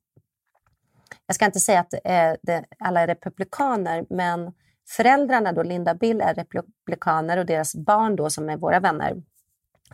[1.26, 4.54] jag ska inte säga att eh, det, alla är republikaner, men
[4.90, 9.22] föräldrarna då, Linda Bill är republikaner och deras barn då som är våra vänner,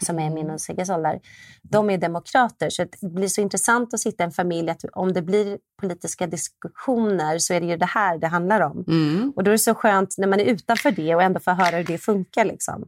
[0.02, 1.20] som är min och Sigges ålder,
[1.62, 2.70] de är demokrater.
[2.70, 6.28] Så det blir så intressant att sitta i en familj att om det blir politiska
[6.28, 8.86] diskussioner så är det ju det här det handlar om.
[8.88, 9.34] Mm.
[9.36, 11.78] Och då är det så skönt när man är utanför det och ändå får höra
[11.78, 12.46] hur det funkar.
[12.46, 12.88] Liksom.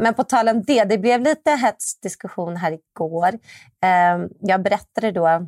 [0.00, 3.28] Men på tal om det, det blev lite hets diskussion här igår.
[3.82, 5.46] Eh, jag berättade då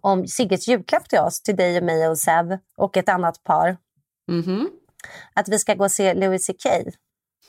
[0.00, 3.76] om Sigges julklapp till oss, till dig och mig och Sev och ett annat par.
[4.28, 4.70] Mhm.
[5.34, 6.66] Att vi ska gå och se Louis CK,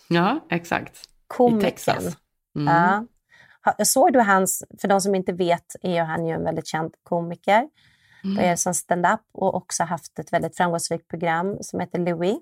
[0.09, 0.95] Ja, exakt.
[0.95, 1.61] I komikern.
[1.69, 2.17] Texas.
[2.55, 2.67] Mm.
[2.67, 3.05] Ja.
[3.85, 7.69] Såg du hans, för de som inte vet är han ju en väldigt känd komiker.
[8.23, 8.37] Mm.
[8.37, 12.37] Och är som stand-up och också haft ett väldigt framgångsrikt program som heter Louis.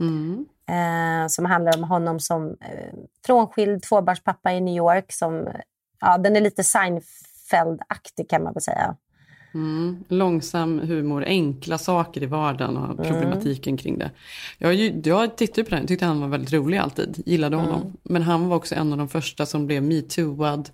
[0.00, 0.46] Mm.
[0.68, 2.94] eh, som handlar om honom som eh,
[3.26, 5.12] frånskild tvåbarnspappa i New York.
[5.12, 5.48] Som,
[6.00, 8.96] ja, den är lite Seinfeld-aktig kan man väl säga.
[9.54, 10.04] Mm.
[10.08, 14.10] Långsam humor, enkla saker i vardagen och problematiken kring det.
[14.58, 14.74] Jag,
[15.06, 17.96] jag tittade på den, tyckte han var väldigt rolig alltid, gillade honom.
[18.02, 20.70] Men han var också en av de första som blev metooad.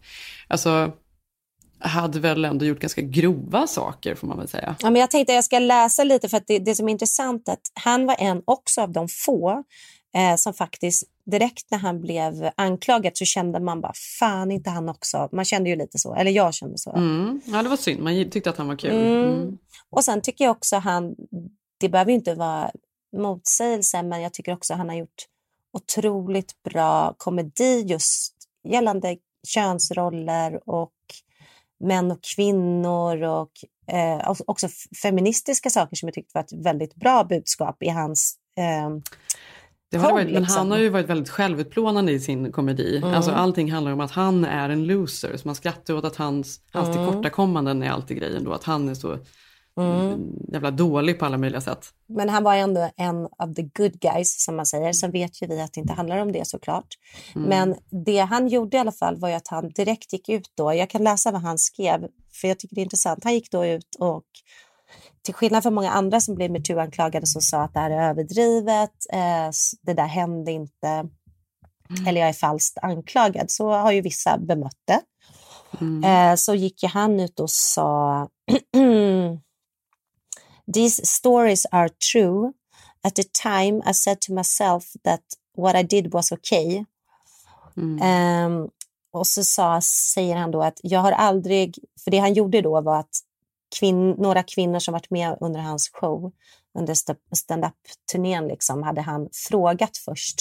[0.48, 0.92] Alltså,
[1.82, 4.76] hade väl ändå gjort ganska grova saker får man väl säga.
[4.80, 7.48] Ja, men jag tänkte att jag ska läsa lite för det, det som är intressant
[7.48, 9.64] är att han var en också av de få
[10.14, 14.88] eh, som faktiskt direkt när han blev anklagad så kände man bara fan inte han
[14.88, 15.28] också.
[15.32, 16.92] Man kände ju lite så, eller jag kände så.
[16.92, 17.40] Mm.
[17.44, 18.90] Ja, det var synd, man tyckte att han var kul.
[18.90, 19.24] Mm.
[19.24, 19.58] Mm.
[19.90, 21.14] Och sen tycker jag också han,
[21.80, 22.70] det behöver ju inte vara
[23.16, 25.26] motsägelse, men jag tycker också han har gjort
[25.72, 28.34] otroligt bra komedi just
[28.68, 29.16] gällande
[29.48, 30.92] könsroller och
[31.82, 33.50] män och kvinnor och
[33.94, 34.68] eh, också
[35.02, 38.90] feministiska saker som jag tyckte var ett väldigt bra budskap i hans eh,
[39.90, 40.58] Det har det varit, men liksom.
[40.58, 42.96] han har ju varit väldigt självutplånande i sin komedi.
[42.96, 43.14] Mm.
[43.14, 45.36] Alltså allting handlar om att han är en loser.
[45.36, 46.98] Så man skrattar åt att hans, hans Mm.
[46.98, 48.52] tillkortakommanden är alltid grejen då.
[48.52, 49.18] Att han är så
[49.80, 50.06] Mm.
[50.06, 50.20] mm,
[50.52, 51.86] jävla dålig på alla möjliga sätt.
[52.06, 54.92] Men han var ändå en av the good guys som man säger.
[54.92, 56.86] Sen vet ju vi att det inte handlar om det såklart.
[57.34, 57.48] Mm.
[57.48, 60.74] Men det han gjorde i alla fall var ju att han direkt gick ut då.
[60.74, 62.06] Jag kan läsa vad han skrev
[62.40, 63.24] för jag tycker det är intressant.
[63.24, 64.24] Han gick då ut och
[65.22, 68.92] till skillnad från många andra som blev metoo-anklagade som sa att det här är överdrivet,
[69.12, 69.50] eh,
[69.82, 71.08] det där hände inte,
[72.06, 75.00] eller jag är falskt anklagad, så har ju vissa bemött det.
[76.06, 78.28] Eh, så gick ju han ut och sa
[80.74, 82.52] These stories are true.
[83.04, 85.20] At the time I said to myself that
[85.56, 86.84] what I did was okay.
[88.02, 88.68] Ehm,
[89.12, 89.80] och så sa,
[90.14, 93.20] säger han då att jag har aldrig, för det han gjorde då var att
[93.78, 96.32] kvinn, några kvinnor som varit med under hans show,
[96.78, 100.36] under sta- stand-up-turnén, liksom, hade han frågat först.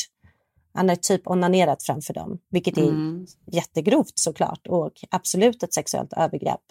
[0.73, 3.25] Han hade typ onanerat framför dem, vilket är Mm.
[3.51, 6.61] jättegrovt såklart och absolut ett sexuellt övergrepp.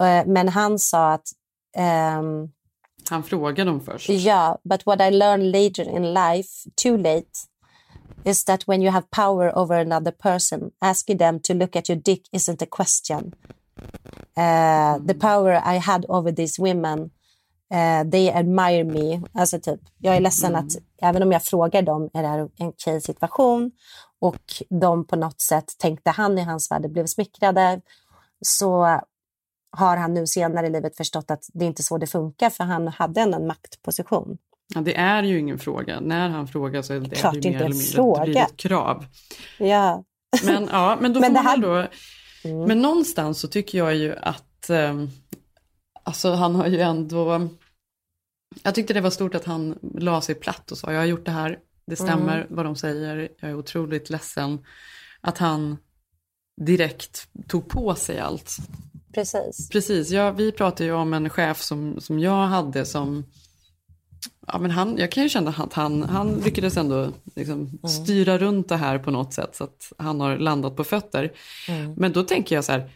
[0.00, 1.28] Eh, Men han sa att
[1.76, 2.48] ehm,
[3.10, 4.10] Han frågade dem först.
[4.10, 6.48] Yeah, but what I learned later in life,
[6.82, 7.30] too late,
[8.24, 12.00] is that when you have power over another person, asking them to look at your
[12.00, 13.32] dick isn't a question.
[14.36, 17.10] Uh, The power I had over these women,
[17.74, 19.22] uh, they admire me.
[19.34, 22.68] Alltså typ, jag är ledsen att även om jag frågar dem är det här en
[22.68, 23.70] okej situation
[24.20, 24.42] och
[24.80, 27.80] de på något sätt tänkte han i hans värld blev smickrade
[28.40, 29.00] så
[29.76, 32.64] har han nu senare i livet förstått att det är inte så det funkar för
[32.64, 34.38] han hade ändå en maktposition.
[34.74, 36.00] Ja, det är ju ingen fråga.
[36.00, 38.24] När han frågar så är det, Klart ju det mer inte är eller mindre fråga.
[38.24, 39.06] det ett krav.
[39.58, 40.04] Ja.
[40.44, 41.86] Men, ja, men då Men får här- då...
[42.66, 45.08] Men någonstans så tycker jag ju att ehm,
[46.02, 47.48] alltså han har ju ändå...
[48.62, 51.24] Jag tyckte det var stort att han la sig platt och sa jag har gjort
[51.24, 52.46] det här, det stämmer Mm.
[52.50, 54.64] vad de säger, jag är otroligt ledsen.
[55.20, 55.76] Att han
[56.60, 58.56] direkt tog på sig allt.
[59.14, 59.68] Precis.
[59.68, 63.24] Precis, ja, vi pratade ju om en chef som, som jag hade som
[64.46, 68.68] Ja, men han, jag kan ju känna att han, han lyckades ändå liksom styra runt
[68.68, 71.32] det här på något sätt så att han har landat på fötter.
[71.96, 72.90] Men då tänker jag så här,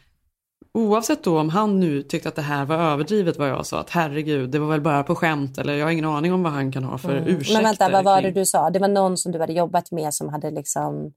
[0.74, 3.90] oavsett då om han nu tyckte att det här var överdrivet vad jag sa, att
[3.90, 6.72] herregud, det var väl bara på skämt eller jag har ingen aning om vad han
[6.72, 7.54] kan ha för ursäkter.
[7.54, 8.70] Men vänta, vad var det du sa?
[8.70, 11.12] Det var någon som du hade jobbat med som hade liksom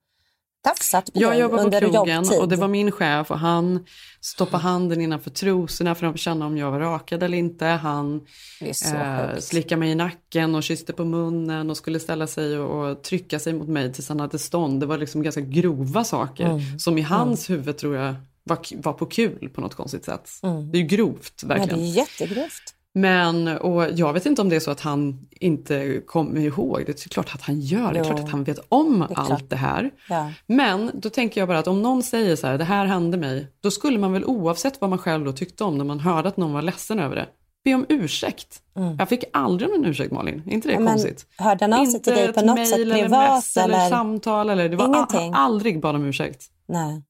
[0.63, 2.39] tafsat på Jag jobbade på under krogen jobbtid?
[2.39, 3.86] och det var min chef och han
[4.21, 7.65] stoppade handen innanför trosorna för att känna om jag var rakad eller inte.
[7.65, 8.21] Han
[8.62, 13.04] eh, slickade mig i nacken och kysste på munnen och skulle ställa sig och, och
[13.04, 14.80] trycka sig mot mig tills han hade stånd.
[14.80, 16.80] Det var liksom ganska grova saker Mm.
[16.80, 20.30] som i hans huvud tror jag var, var på kul på något konstigt sätt.
[20.71, 21.80] Det är ju grovt Ja, det verkligen.
[21.86, 22.74] är jättegrovt.
[22.93, 26.84] Men, och jag vet inte om det är så att han inte kommer ihåg.
[26.86, 27.93] Det är klart att han gör.
[27.93, 28.10] Det är Jo.
[28.10, 29.32] klart att han vet om klart.
[29.32, 29.91] allt det här.
[30.10, 30.32] Ja.
[30.47, 33.47] Men då tänker jag bara att om någon säger så här, det här hände mig.
[33.62, 36.38] Då skulle man väl oavsett vad man själv då tyckte om när man hörde att
[36.38, 37.27] någon var ledsen över det.
[37.63, 38.62] Be om ursäkt.
[38.99, 40.41] Jag fick aldrig någon ursäkt Malin.
[40.45, 40.84] Inte det Mm.
[40.86, 41.25] Ja, konstigt?
[41.38, 43.89] hörde han av sig till dig på något sätt mejl eller privat, mess eller, eller?
[43.89, 45.32] samtal eller det var Ingenting?
[45.36, 46.45] aldrig bad om ursäkt.
[46.67, 47.01] Nej.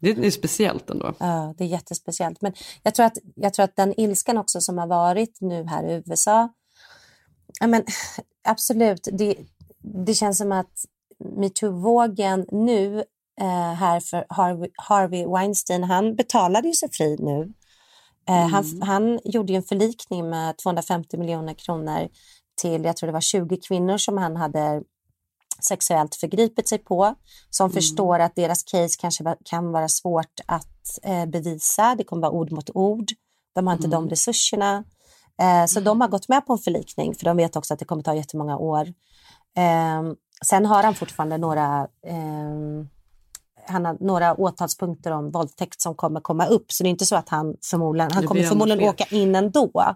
[0.00, 1.14] Det är, speciellt ändå.
[1.18, 2.42] Ja, det är jättespeciellt.
[2.42, 5.84] Men jag tror, att, jag tror att den ilskan också som har varit nu här
[5.84, 6.48] i USA,
[7.60, 7.84] ja, men,
[8.48, 9.36] absolut, det,
[9.78, 10.84] det känns som att
[11.18, 13.04] metoo-vågen nu
[13.40, 17.52] eh, här för Harvey, Harvey Weinstein, han betalade ju sig fri nu.
[18.28, 22.08] Eh, han, han gjorde ju en förlikning med 250 miljoner kronor
[22.62, 24.82] till, jag tror det var 20 kvinnor som han hade
[25.64, 27.14] sexuellt förgripit sig på,
[27.50, 31.94] som förstår att deras case kanske kan vara svårt att eh, bevisa.
[31.94, 33.06] Det kommer vara ord mot ord.
[33.54, 34.84] De har inte de resurserna.
[35.42, 37.84] Eh, så de har gått med på en förlikning, för de vet också att det
[37.84, 38.86] kommer ta jättemånga år.
[39.56, 40.02] Eh,
[40.46, 42.86] sen har han fortfarande några eh,
[43.66, 46.72] han har några åtalspunkter om våldtäkt som kommer komma upp.
[46.72, 49.94] Så det är inte så att han förmodligen, han kommer förmodligen åka in ändå.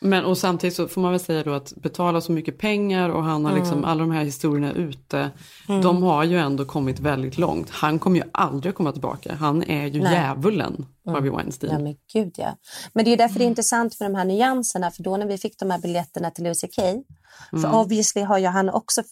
[0.00, 3.24] Men och samtidigt så får man väl säga då att betala så mycket pengar och
[3.24, 3.62] han har Mm.
[3.62, 5.30] liksom alla de här historierna ute.
[5.66, 7.70] De har ju ändå kommit väldigt långt.
[7.70, 9.34] Han kommer ju aldrig komma tillbaka.
[9.34, 10.12] Han är ju Nej.
[10.12, 11.72] djävulen, Harvey Weinstein.
[11.72, 12.56] Ja, men gud ja.
[12.92, 14.90] Men det är därför det är intressant med de här nyanserna.
[14.90, 17.02] För då när vi fick de här biljetterna till Lucy Kay,
[17.50, 19.02] för obviously har ju han också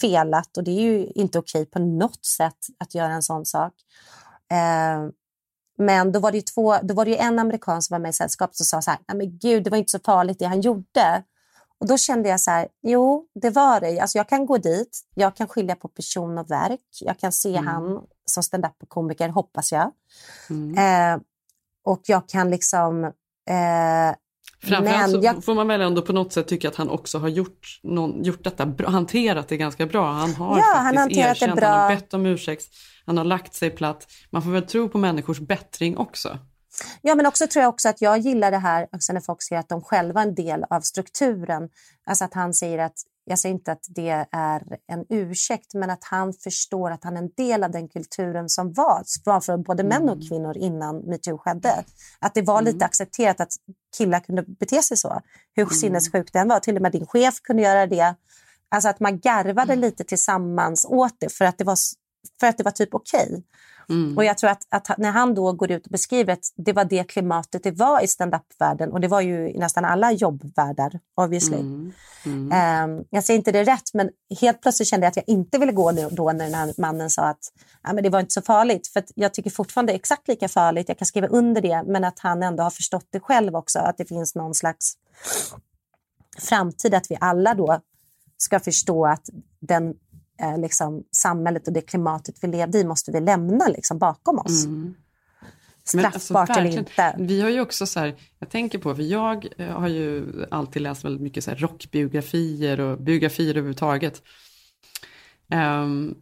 [0.00, 3.72] felat och det är ju inte okej på något sätt att göra en sån sak.
[4.50, 5.10] Eh,
[5.78, 8.12] men då var det ju två, då var det en amerikan som var med i
[8.12, 10.60] sällskapet som sa så här, nej men gud, det var inte så farligt det han
[10.60, 11.22] gjorde.
[11.78, 14.00] Och då kände jag så här, jo, det var det.
[14.00, 16.80] Alltså jag kan gå dit, jag kan skilja på person och verk.
[17.00, 19.92] Jag kan se han som stand-up-komiker, hoppas jag.
[20.76, 21.20] Eh,
[21.84, 23.04] och jag kan liksom...
[23.48, 24.14] Eh,
[24.64, 27.28] Framförallt men jag, får man väl ändå på något sätt tycka att han också har
[27.28, 30.12] gjort, någon, gjort detta, hanterat det ganska bra.
[30.12, 31.68] Han har Ja, faktiskt han hanterat det erkänt, bra.
[31.68, 32.64] han har bett om ursäkt,
[33.06, 34.06] han har lagt sig platt.
[34.30, 36.38] Man får väl tro på människors bättring också.
[37.02, 39.60] ja, men också tror jag också att jag gillar det här också när folk säger
[39.60, 41.68] att de själva är en del av strukturen.
[42.06, 42.94] Alltså att han säger att,
[43.28, 47.22] jag säger inte att det är en ursäkt, men att han förstår att han är
[47.22, 51.38] en del av den kulturen som var, var för både män och kvinnor innan metoo
[51.38, 51.84] skedde.
[52.18, 53.52] Att det var lite accepterat att
[53.98, 55.20] killar kunde bete sig så.
[55.54, 56.60] Hur sinnessjukt den var.
[56.60, 58.14] Till och med din chef kunde göra det.
[58.68, 61.76] Alltså att man garvade lite tillsammans åt det för att det var,
[62.40, 63.42] för att det var typ okej.
[64.16, 66.84] Och jag tror att, att när han då går ut och beskriver att det var
[66.84, 71.56] det klimatet det var i stand-up-världen och det var ju i nästan alla jobbvärldar obviously.
[72.52, 74.10] Ehm, jag säger inte det rätt men
[74.40, 77.10] helt plötsligt kände jag att jag inte ville gå nu- då när den här mannen
[77.10, 78.88] sa att ja, men det var inte så farligt.
[78.88, 82.04] För jag tycker fortfarande det är exakt lika farligt, jag kan skriva under det men
[82.04, 84.94] att han ändå har förstått det själv också att det finns någon slags
[86.38, 87.80] framtid att vi alla då
[88.36, 89.28] ska förstå att
[89.60, 89.94] den
[90.42, 94.66] eh, liksom, samhället och det klimatet vi levde i måste vi lämna liksom, bakom oss.
[95.94, 96.78] Men alltså, Straffbart eller verkligen.
[96.78, 97.14] inte.
[97.18, 100.82] Vi har ju också så här, jag tänker på, för jag eh, har ju alltid
[100.82, 104.22] läst väldigt mycket så rockbiografier och biografier överhuvudtaget.
[105.50, 106.14] Ehm,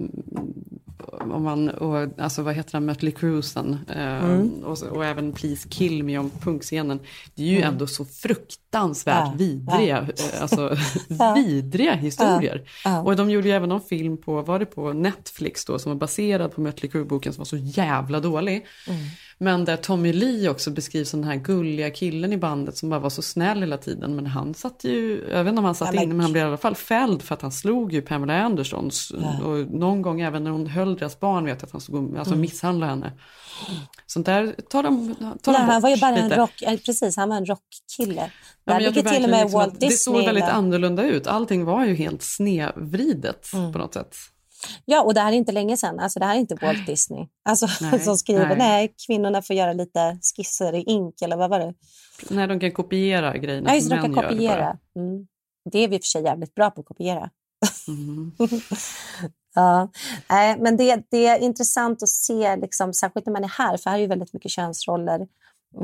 [1.20, 5.68] om man, och, alltså vad heter han, Mötley Cruesen ehm, och, så- och även Please
[5.68, 7.00] Kill Me om punkscenen.
[7.34, 10.76] Det är ju ändå så fruktansvärt Ja, vidriga, eh, alltså,
[11.36, 12.62] vidriga historier.
[12.84, 13.02] Ja.
[13.02, 15.96] Och de gjorde ju även någon film på, var det på Netflix då, som var
[15.96, 18.66] baserad på Mötley Crüe-boken som var så jävla dålig.
[19.44, 23.00] Men där Tommy Lee också beskrivs som den här gulliga killen i bandet som bara
[23.00, 24.16] var så snäll hela tiden.
[24.16, 26.48] Men han satt ju, jag vet inte om han satt inne men han blev i
[26.48, 28.90] alla fall fälld för att han slog ju Pamela Anderson.
[29.22, 29.44] Ja.
[29.46, 32.34] Och någon gång även när hon höll deras barn vet jag att han stod alltså
[32.34, 32.40] Mm.
[32.40, 33.12] misshandlade henne.
[34.06, 36.40] Sånt där tar de, tar Nej, de han var ju bara en lite.
[36.40, 38.30] rock, eh, precis, han var en rockkille.
[38.64, 39.88] Ja, Där jag till och med liksom Walt Disney.
[39.90, 41.26] Det såg väldigt annorlunda ut.
[41.26, 43.72] Allting var ju helt snedvridet Mm.
[43.72, 44.16] på något sätt.
[44.84, 45.98] Ja, och det här är inte länge sedan.
[45.98, 48.48] Alltså, det här är inte Walt Disney alltså, Nej, som skriver.
[48.48, 48.56] nej.
[48.58, 48.94] Nej.
[49.06, 51.74] kvinnorna får göra lite skisser i ink eller vad var det?
[52.30, 54.78] När de kan kopiera grejerna just som det, de kan kopiera.
[54.96, 55.26] Mm.
[55.72, 57.30] Det är vi i och för sig jävligt bra på att kopiera.
[57.88, 58.32] Mm.
[59.54, 59.90] ja.
[60.30, 63.90] Nej, men det, det är intressant att se, liksom, särskilt när man är här, för
[63.90, 65.26] här är ju väldigt mycket könsroller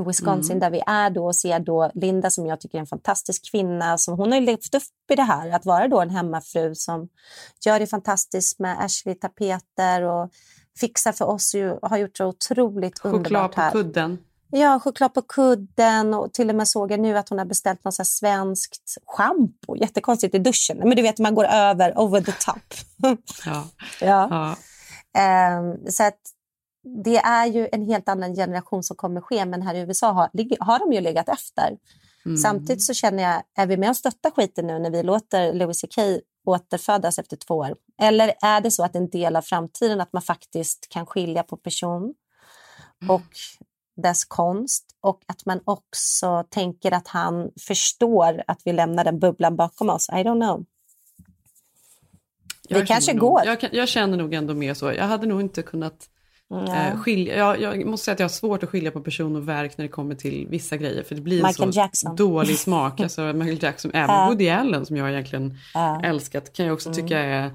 [0.06, 0.60] Wisconsin Mm.
[0.60, 3.98] där vi är då och ser då Linda som jag tycker är en fantastisk kvinna.
[3.98, 7.08] Som hon har ju levt upp i det här, att vara då en hemmafru som
[7.66, 10.30] gör det fantastiskt med Ashley-tapeter och
[10.80, 13.70] fixar för oss och har gjort det otroligt Choklad underbart på här.
[13.70, 14.18] kudden.
[14.52, 17.84] Ja, choklad på kudden och till och med såg jag nu att hon har beställt
[17.84, 19.76] något svenskt schampo.
[19.76, 20.78] Jättekonstigt i duschen.
[20.78, 22.62] Men du vet, man går över, over the top.
[23.46, 23.64] Ja.
[24.00, 24.28] ja.
[24.30, 24.56] Ja.
[25.20, 26.18] Ehm, så att
[26.82, 30.30] det är ju en helt annan generation som kommer ske, men här i USA har,
[30.60, 31.76] har de ju legat efter.
[32.24, 32.36] Mm.
[32.36, 35.80] Samtidigt så känner jag, är vi med och stöttar skiten nu när vi låter Louis
[35.80, 35.98] CK
[36.46, 37.74] återfödas efter två år?
[38.02, 41.56] Eller är det så att en del av framtiden att man faktiskt kan skilja på
[41.56, 42.14] person
[43.08, 43.22] och
[44.02, 49.56] dess konst och att man också tänker att han förstår att vi lämnar den bubblan
[49.56, 50.08] bakom oss?
[50.08, 50.64] I don't know.
[52.68, 53.44] Jag det kanske känner går.
[53.44, 54.92] Nog, jag, jag känner nog ändå mer så.
[54.92, 56.08] Jag hade nog inte kunnat
[56.50, 56.88] Nej.
[56.90, 57.36] eh, skilja.
[57.36, 59.82] Jag, jag måste säga att jag har svårt att skilja på person och verk när
[59.82, 61.02] det kommer till vissa grejer.
[61.02, 62.16] För det blir en Michael så Jackson.
[62.16, 63.00] dålig smak.
[63.00, 64.26] Alltså Michael Jackson, även Ja.
[64.28, 66.00] Woody Allen som jag egentligen Ja.
[66.04, 67.50] älskat kan jag också tycka är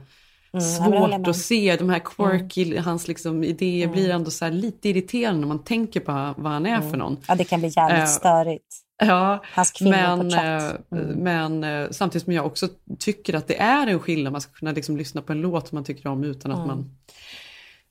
[0.54, 1.10] Mm, svårt.
[1.14, 1.30] Mm.
[1.30, 1.76] att se.
[1.80, 6.34] De här quirky, hans liksom idéer blir ändå så lite irriterande när man tänker på
[6.38, 7.18] vad han är för någon.
[7.28, 8.66] Ja, det kan bli jävligt Eh, störigt.
[9.04, 10.72] Ja, Hans men, eh,
[11.16, 12.68] men samtidigt som jag också
[13.00, 14.32] tycker att det är en skillnad.
[14.32, 16.90] Man ska kunna liksom lyssna på en låt som man tycker om utan att man...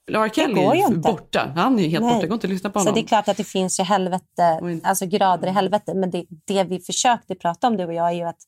[0.07, 1.53] Lara Kelly är borta.
[1.57, 2.15] Han är helt Nej.
[2.15, 2.21] borta.
[2.21, 2.95] Det går inte att lyssna på Så honom.
[2.95, 5.95] det är klart att det finns ju helvete, alltså grader i helvete.
[5.95, 8.41] Men det, det vi försökte prata om du och jag är ju att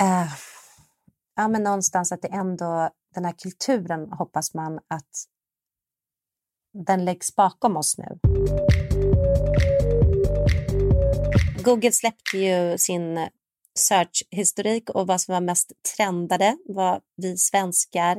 [0.00, 0.32] eh,
[1.36, 5.24] ja, men någonstans att det ändå, den här kulturen hoppas man att
[6.86, 8.18] den läggs bakom oss nu.
[11.64, 13.28] Google släppte ju sin
[13.78, 18.16] search-historik och vad som var mest trendade, vad vi svenskar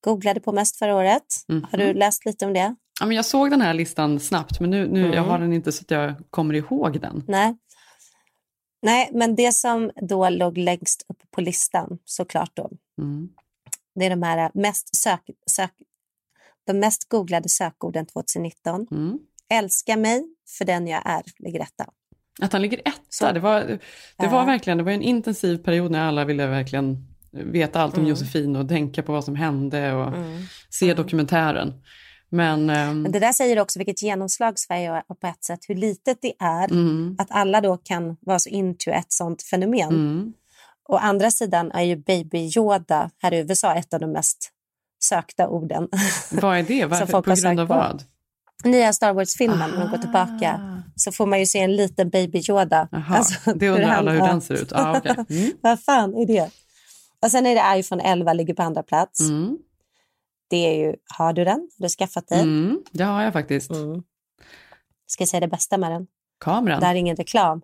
[0.00, 1.22] googlade på mest förra året.
[1.70, 2.74] Har du läst lite om det?
[3.00, 5.12] Ja, men jag såg den här listan snabbt men nu, nu Mm.
[5.12, 7.24] jag har den inte så att jag kommer ihåg den.
[7.28, 7.56] Nej.
[8.82, 13.28] Nej, men det som då låg längst upp på listan såklart då, Mm.
[13.94, 15.70] det är de här mest sök, sök,
[16.66, 18.86] de mest googlade sökorden 2019.
[18.90, 19.18] Mm.
[19.52, 20.24] Älska mig
[20.58, 21.86] för den jag är, ligger etta.
[22.42, 23.78] Att han ligger etta, Så- det, var,
[24.16, 28.00] det var verkligen det var en intensiv period när alla ville verkligen veta allt om
[28.00, 28.10] Mm.
[28.10, 30.12] Josefin och tänka på vad som hände och
[30.70, 31.72] se dokumentären.
[32.32, 35.74] Men, ehm, Men det där säger också vilket genomslag Sverige har på ett sätt, hur
[35.74, 39.88] litet det är mm, att alla då kan vara så into ett sånt fenomen.
[39.88, 40.32] mm,
[40.88, 44.50] Å andra sidan är ju Baby Yoda här i USA ett av de mest
[45.02, 45.88] sökta orden.
[46.32, 46.84] vad är det?
[46.86, 47.74] Varför, på grund av på.
[47.74, 48.04] vad?
[48.64, 50.00] Nya Star Wars-filmen, när de går Ah.
[50.00, 52.88] tillbaka, så får man ju se en liten Baby Yoda.
[52.90, 54.72] Jaha, Alltså, det undrar alla hur den ser ut.
[54.72, 55.16] Ah, okej.
[55.30, 55.50] mm.
[55.60, 56.50] Vad fan är det?
[57.22, 59.20] Och sen är det iPhone 11 ligger på andra plats.
[59.20, 59.58] Mm.
[60.50, 61.58] Det är ju, har du den?
[61.78, 62.40] Har du skaffat dig?
[62.40, 63.70] Mm, det har jag faktiskt.
[63.70, 64.02] Mm.
[65.06, 66.06] Ska jag säga det bästa med den?
[66.40, 66.80] Kameran.
[66.80, 67.62] Det här är ingen reklam.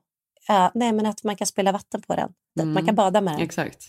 [0.49, 2.33] Ja, nej, men att man kan spela vatten på den.
[2.61, 2.75] Mm.
[2.75, 3.40] Man kan bada med den.
[3.42, 3.85] Exakt.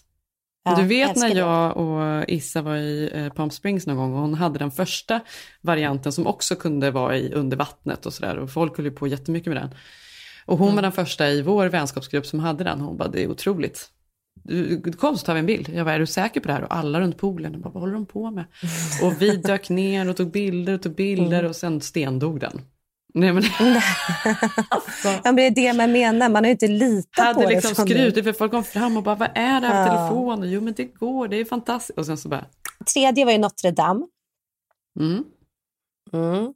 [0.64, 1.42] Ja, du vet älskar när det.
[1.42, 5.20] jag och Issa var i eh, Palm Springs någon gång och hon hade den första
[5.62, 9.08] varianten som också kunde vara i under vattnet och sådär och folk höll ju på
[9.08, 9.76] jättemycket med den.
[10.46, 10.76] Och hon Mm.
[10.76, 12.82] var den första i vår vänskapsgrupp som hade den.
[12.82, 13.90] Hon bara, det är otroligt.
[14.98, 15.70] Kom så tar vi en bild.
[15.70, 16.64] Jag bara, är du säker på det här?
[16.64, 18.46] Och alla runt poolen, bara, vad håller de på med?
[19.04, 21.50] Och vi dök ner och tog bilder och tog bilder Mm.
[21.50, 22.62] och sen stendog den.
[23.14, 23.44] Nej, men,
[25.04, 27.50] Ja, men det är det man menar, man har ju inte litat på hade det.
[27.50, 29.98] liksom skrutit för folk kom fram och bara, vad är det här för Ja.
[30.08, 30.40] telefon?
[30.40, 32.00] Och, jo men det går, det är fantastiskt.
[32.00, 32.46] Och sen så bara,
[32.94, 34.06] Tredje var ju Notre Dame.
[35.00, 35.24] mm,
[36.14, 36.54] Mm.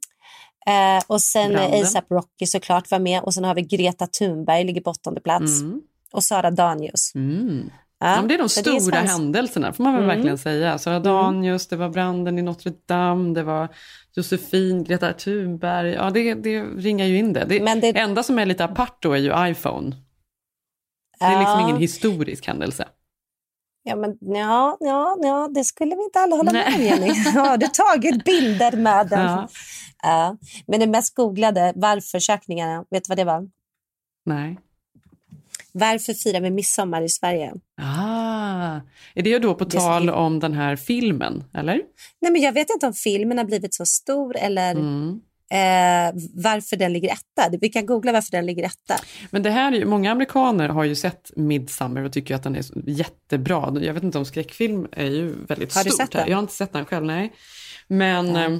[0.66, 1.82] Eh, och sen Branden.
[1.82, 3.22] ASAP Rocky såklart var med.
[3.22, 5.60] Och sen har vi Greta Thunberg, ligger på åttonde plats.
[5.60, 5.80] mm,
[6.12, 7.14] Och Sara Danius.
[7.14, 7.70] mm.
[8.02, 9.12] Ja, Ja, det är de så stora svenskt.
[9.12, 10.16] händelserna, får man väl Mm.
[10.16, 10.78] verkligen säga.
[10.78, 13.68] Sara Danius, det var branden i Notre Dame, det var
[14.14, 15.90] Josefin, Greta Thunberg.
[15.92, 17.44] Ja, det, det ringar ju in det.
[17.48, 19.96] Det, Men det- enda som är lite apart då är ju iPhone.
[21.18, 21.68] Det är liksom Ja.
[21.68, 22.88] ingen historisk händelse.
[23.82, 27.08] Ja, men, ja, ja, ja, det skulle vi inte alla hålla med om, Jenny.
[27.34, 29.20] Har du tagit bilder med den?
[29.26, 29.48] Ja.
[30.02, 30.36] Ja.
[30.66, 33.48] Men det mest googlade varför-sökningarna, vet du vad det var?
[34.24, 34.58] Nej.
[35.72, 37.52] Varför firar vi midsommar i Sverige?
[37.82, 38.80] Ah,
[39.14, 41.80] är det då på Det är tal om den här filmen, eller?
[42.20, 45.20] Nej, men jag vet inte om filmen har blivit så stor eller Mm.
[45.52, 47.56] eh, varför den ligger etta.
[47.60, 48.94] Vi kan googla varför den ligger etta.
[49.30, 52.56] Men det här är ju, många amerikaner har ju sett Midsummer och tycker att den
[52.56, 53.76] är jättebra.
[53.80, 56.20] Jag vet inte om skräckfilm är ju väldigt Har du stort sett här.
[56.20, 56.30] den?
[56.30, 57.32] Jag har inte sett den själv, nej.
[57.88, 58.58] Men Ja.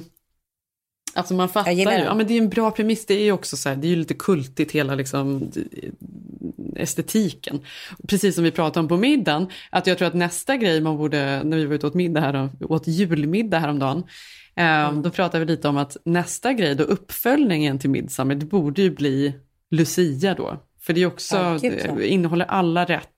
[1.13, 3.57] Alltså man fattar ju, ja men det är en bra premiss, det är ju också
[3.57, 5.51] så här, det är ju lite kultigt hela liksom
[6.75, 7.59] estetiken.
[8.07, 11.41] Precis som vi pratade om på middagen, att jag tror att nästa grej man borde,
[11.43, 14.03] när vi var ute åt middag här, åt julmiddag häromdagen,
[14.55, 15.01] eh, Mm.
[15.01, 18.91] då pratade vi lite om att nästa grej, då uppföljningen till Midsummer, det borde ju
[18.91, 19.33] bli
[19.71, 20.57] Lucia då.
[20.81, 23.09] För det är också, Ja, det innehåller alla rätt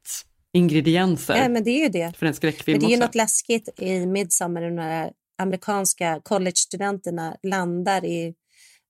[0.54, 2.14] ingredienser Ja, men det är ju det.
[2.18, 3.06] för en skräckfilm Men det är ju också.
[3.08, 8.34] något läskigt i när här amerikanska collegestudenterna landar i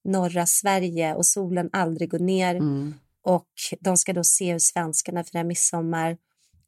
[0.03, 2.55] norra Sverige och solen aldrig går ner.
[2.55, 2.93] Mm.
[3.23, 6.17] Och de ska då se hur svenskarna firar midsommar.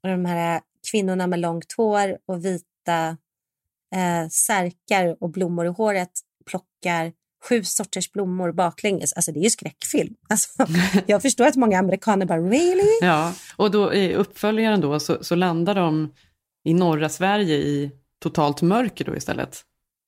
[0.03, 0.61] Och de här
[0.91, 3.17] kvinnorna med långt hår och vita
[3.95, 6.11] eh, särkar och blommor i håret
[6.45, 7.13] plockar
[7.43, 9.13] sju sorters blommor baklänges.
[9.13, 10.15] Alltså det är ju skräckfilm.
[10.29, 10.49] Alltså,
[11.05, 12.99] jag förstår att många amerikaner bara really?
[13.01, 16.13] Ja, och då i uppföljaren då så, så landar de
[16.63, 17.91] i norra Sverige i
[18.23, 19.61] totalt mörker då istället.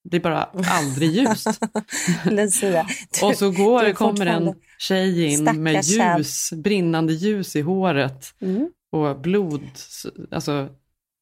[0.09, 1.47] Det är bara aldrig ljust.
[2.25, 2.87] Lucia.
[3.19, 7.61] Du- och så du går, är kommer en tjej in med ljus, brinnande ljus i
[7.61, 8.69] håret Mm.
[8.91, 9.61] och blod
[10.31, 10.69] alltså,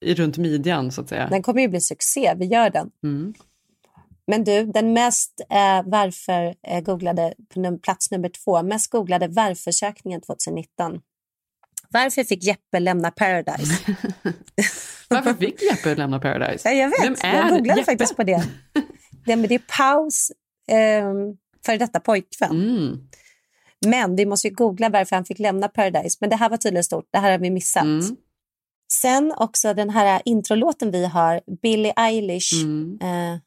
[0.05, 1.27] i runt midjan så att säga.
[1.29, 2.89] Den kommer ju bli succé, vi gör den.
[3.03, 3.33] Mm.
[4.27, 9.27] Men du, den mest eh, varför eh, googlade på num- plats nummer två, mest googlade
[9.27, 10.99] varför-sökningen 2019.
[11.89, 13.73] Varför fick Jeppe lämna Paradise?
[15.09, 16.69] Varför fick Jeppe lämna Paradise?
[16.69, 17.91] Ja, jag vet, Vem är jag googlade Jeppe?
[17.91, 18.43] faktiskt på det.
[19.25, 20.31] det, men det är paus
[20.71, 21.13] eh,
[21.65, 22.51] för detta pojkvän.
[22.51, 23.07] Mm.
[23.85, 26.17] Men vi måste ju googla varför han fick lämna Paradise.
[26.21, 27.83] Men det här var tydligen stort, det här har vi missat.
[27.83, 28.15] Mm.
[28.91, 32.63] Sen också den här introlåten vi har, Billie Eilish.
[32.63, 32.99] Mm.
[33.01, 33.39] Eh,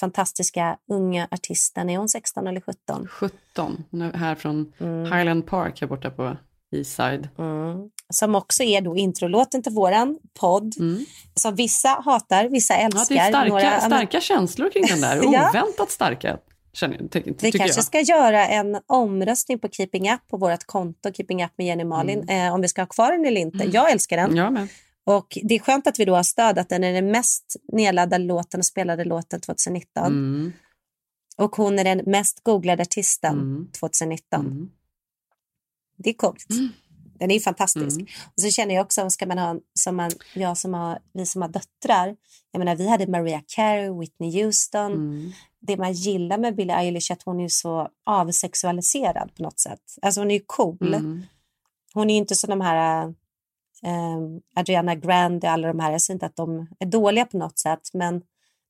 [0.00, 1.90] fantastiska unga artisten.
[1.90, 3.08] Är hon 16 eller 17?
[3.08, 5.04] 17, hon är här från Mm.
[5.12, 6.36] Highland Park här borta på
[6.76, 7.28] Eastside.
[7.38, 7.90] Mm.
[8.12, 10.74] Som också är då introlåten till våran podd.
[11.34, 12.90] Som vissa hatar, vissa Mm.
[12.94, 13.14] Ja, älskar.
[13.14, 15.16] det är starka, Några- starka känslor kring den där.
[15.32, 15.50] Ja.
[15.50, 16.38] Oväntat starka,
[16.72, 17.84] känner, ty, Vi kanske jag.
[17.84, 22.28] ska göra en omröstning på Keeping Up på vårt konto, Keeping Up med Jenny Malin,
[22.28, 23.64] eh, om vi ska ha kvar den eller inte.
[23.72, 24.24] Jag älskar den.
[24.26, 24.36] Mm.
[24.36, 24.68] Ja, men.
[25.06, 28.24] Och det är skönt att vi då har stöd att den är den mest nedladdade
[28.24, 30.06] låten och spelade låten 2019.
[30.06, 30.52] Mm.
[31.36, 33.68] Och hon är den mest googlade artisten Mm.
[33.80, 34.70] 2019.
[35.96, 36.02] Mm.
[36.04, 36.46] Det är coolt.
[37.18, 37.96] Den är ju fantastisk.
[37.96, 38.06] Mm.
[38.36, 41.42] Och så känner jag också, ska man ha, som man, jag som har, vi som
[41.42, 42.16] har döttrar,
[42.52, 44.92] jag menar vi hade Mariah Carey, Whitney Houston.
[44.92, 45.32] Mm.
[45.60, 49.80] Det man gillar med Billie Eilish är att hon är så avsexualiserad på något sätt.
[50.02, 50.94] Alltså hon är ju cool.
[50.94, 51.22] Mm.
[51.94, 53.06] Hon är ju inte som de här
[53.82, 54.18] eh,
[54.56, 55.92] Adriana Grande och alla de här.
[55.92, 58.22] Jag säger inte att de är dåliga på något sätt, men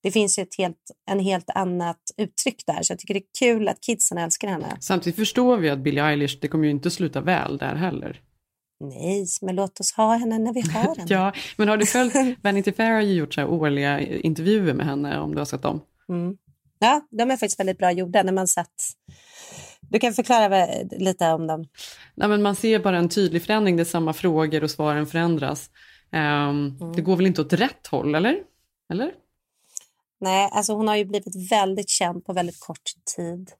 [0.06, 2.82] det finns ju ett helt, en helt annat uttryck där.
[2.82, 4.76] Så jag tycker det är kul att kidsen älskar henne.
[4.80, 8.20] Samtidigt förstår vi att Billie Eilish, det kommer ju inte sluta väl där heller.
[8.80, 11.14] Nej, men låt oss ha henne när vi har henne.
[11.14, 15.18] Ja, men har du följt, Vanity Fair har ju gjort så årliga intervjuer med henne
[15.18, 15.80] om du har sett dem.
[16.08, 16.36] Mm.
[16.78, 18.74] Ja, de är faktiskt väldigt bra gjorda när man satt...
[19.80, 20.66] Du kan förklara
[20.98, 21.64] lite om dem.
[22.14, 25.70] Nej, men man ser bara en tydlig förändring, det är samma frågor och svaren förändras.
[26.12, 26.92] Ehm, Mm.
[26.96, 28.36] Det går väl inte åt rätt håll, eller?
[28.92, 29.12] Eller?
[30.20, 33.50] Nej, alltså hon har ju blivit väldigt känd på väldigt kort tid.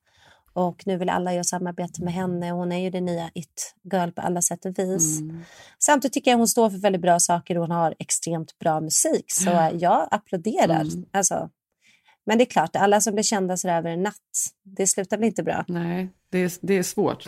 [0.53, 2.51] Och nu vill alla göra samarbete med henne.
[2.51, 5.21] Hon är ju den nya it-girl på alla sätt och vis.
[5.21, 5.41] Mm.
[5.79, 9.25] Samtidigt tycker jag hon står för väldigt bra saker och hon har extremt bra musik.
[9.33, 9.71] Så Ja.
[9.73, 10.81] jag applåderar.
[10.81, 11.05] Mm.
[11.13, 11.51] Alltså.
[12.27, 14.15] Men det är klart, alla som blir kända så över en natt,
[14.65, 15.65] det slutar väl inte bra.
[15.69, 17.25] Nej, det är, det är svårt.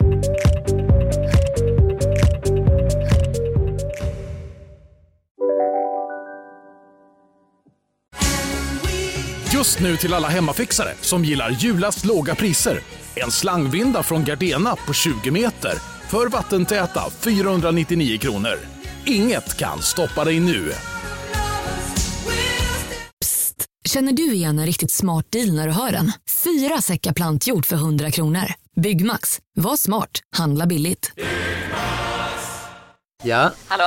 [9.59, 12.79] Just nu till alla hemmafixare som gillar julast låga priser.
[13.15, 15.73] En slangvinda från Gardena på 20 meter
[16.09, 18.59] för vattentäta 499 kronor.
[19.05, 20.71] Inget kan stoppa dig nu.
[23.21, 23.65] Psst!
[23.85, 26.11] Känner du igen en riktigt smart deal när du hör den?
[26.43, 28.53] Fyra säckar plantjord för 100 kronor.
[28.81, 29.39] Byggmax.
[29.55, 30.11] Var smart.
[30.37, 31.11] Handla billigt.
[33.23, 33.83] Ja, Hallå?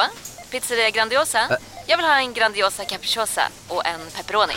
[0.50, 1.38] Pizzeria Grandiosa?
[1.86, 4.52] Jag vill ha en Grandiosa capriciosa och en pepperoni.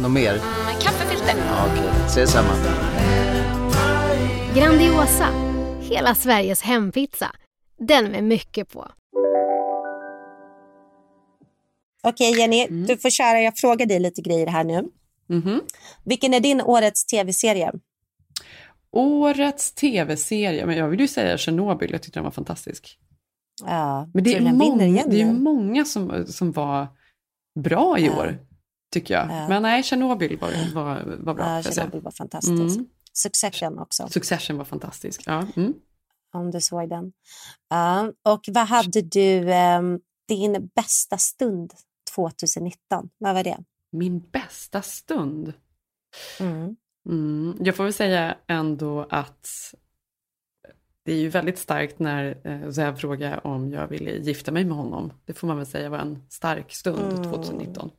[0.00, 0.32] något mer?
[0.64, 1.34] Med kaffefilter.
[1.48, 2.48] Ja, Okej, ses samma.
[4.54, 5.28] Grandiosa,
[5.80, 7.30] hela Sveriges hempizza.
[7.78, 8.88] Den med mycket på.
[12.02, 12.86] Okej Jenny, Mm.
[12.86, 13.40] du får köra.
[13.40, 14.82] Jag frågar dig lite grejer här nu.
[15.26, 15.60] Mhm.
[16.04, 17.72] Vilken är din årets tv-serie?
[18.90, 22.98] Årets tv-serie, men jag vill ju säga Tjernobyl, jag tyckte den var fantastisk.
[23.60, 26.86] Ja, Men det är, många, igen det är många som, som var
[27.60, 28.38] bra i år,
[28.92, 29.24] tycker jag.
[29.24, 29.48] Ja.
[29.48, 31.56] Men nej, Tjernobyl var, var, var bra.
[31.56, 31.62] Ja.
[31.62, 32.76] Tjernobyl var fantastisk.
[32.76, 32.86] Mm.
[33.12, 35.22] Succession också, Succession var fantastisk.
[35.26, 35.46] Ja.
[35.56, 35.74] Mm.
[36.34, 37.12] om du såg den.
[37.68, 41.72] Ja, och vad hade du, ehm, din bästa stund
[42.14, 43.10] 2019?
[43.18, 43.58] Vad var det?
[43.92, 45.52] Min bästa stund?
[46.40, 46.76] Mm.
[47.08, 47.56] Mm.
[47.60, 49.74] Jag får väl säga ändå att
[51.04, 54.76] det är ju väldigt starkt när eh, Zev frågar om jag ville gifta mig med
[54.76, 55.12] honom.
[55.24, 57.24] Det får man väl säga var en stark stund Mm.
[57.32, 57.90] 2019.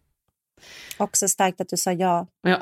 [0.98, 2.28] Också starkt att du sa ja.
[2.42, 2.62] Ja.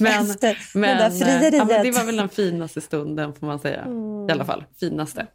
[0.00, 1.54] men, Efter men, det där eh, frieriet.
[1.54, 3.80] ja, men det var väl den finaste stunden får man säga.
[3.82, 4.28] Mm.
[4.28, 5.26] I alla fall, finaste.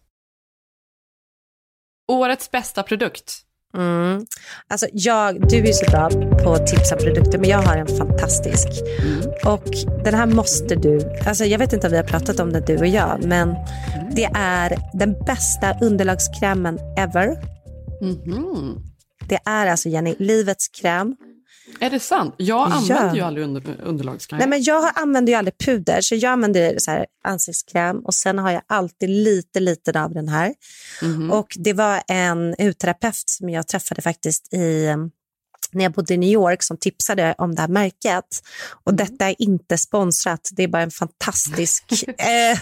[2.12, 3.45] Årets bästa produkt?
[3.76, 4.26] Mm.
[4.68, 6.10] Alltså jag, du är så bra
[6.44, 8.68] på att tipsa produkter, men jag har en fantastisk.
[9.46, 9.70] Och
[10.04, 11.02] den här måste du...
[11.28, 13.56] Alltså jag vet inte om vi har pratat om det, du och jag, men
[14.16, 17.38] det är den bästa underlagskrämen ever.
[18.02, 18.76] Mhm.
[19.30, 21.16] Det är alltså, Jenny, livets kräm.
[21.80, 22.34] Är det sant?
[22.38, 22.74] Jag Ja.
[22.74, 24.40] använder ju aldrig under, underlagskräm.
[24.40, 28.40] Nej, men jag använder ju aldrig puder, så jag använder så här ansiktskräm och sen
[28.40, 30.54] har jag alltid lite, lite av den här.
[31.02, 31.32] Mhm.
[31.32, 34.94] Och det var en hudterapeut som jag träffade faktiskt i
[35.72, 38.26] när jag bodde i New York som tipsade om det här märket.
[38.84, 39.06] Och Mm.
[39.06, 42.60] detta är inte sponsrat, det är bara en fantastisk eh,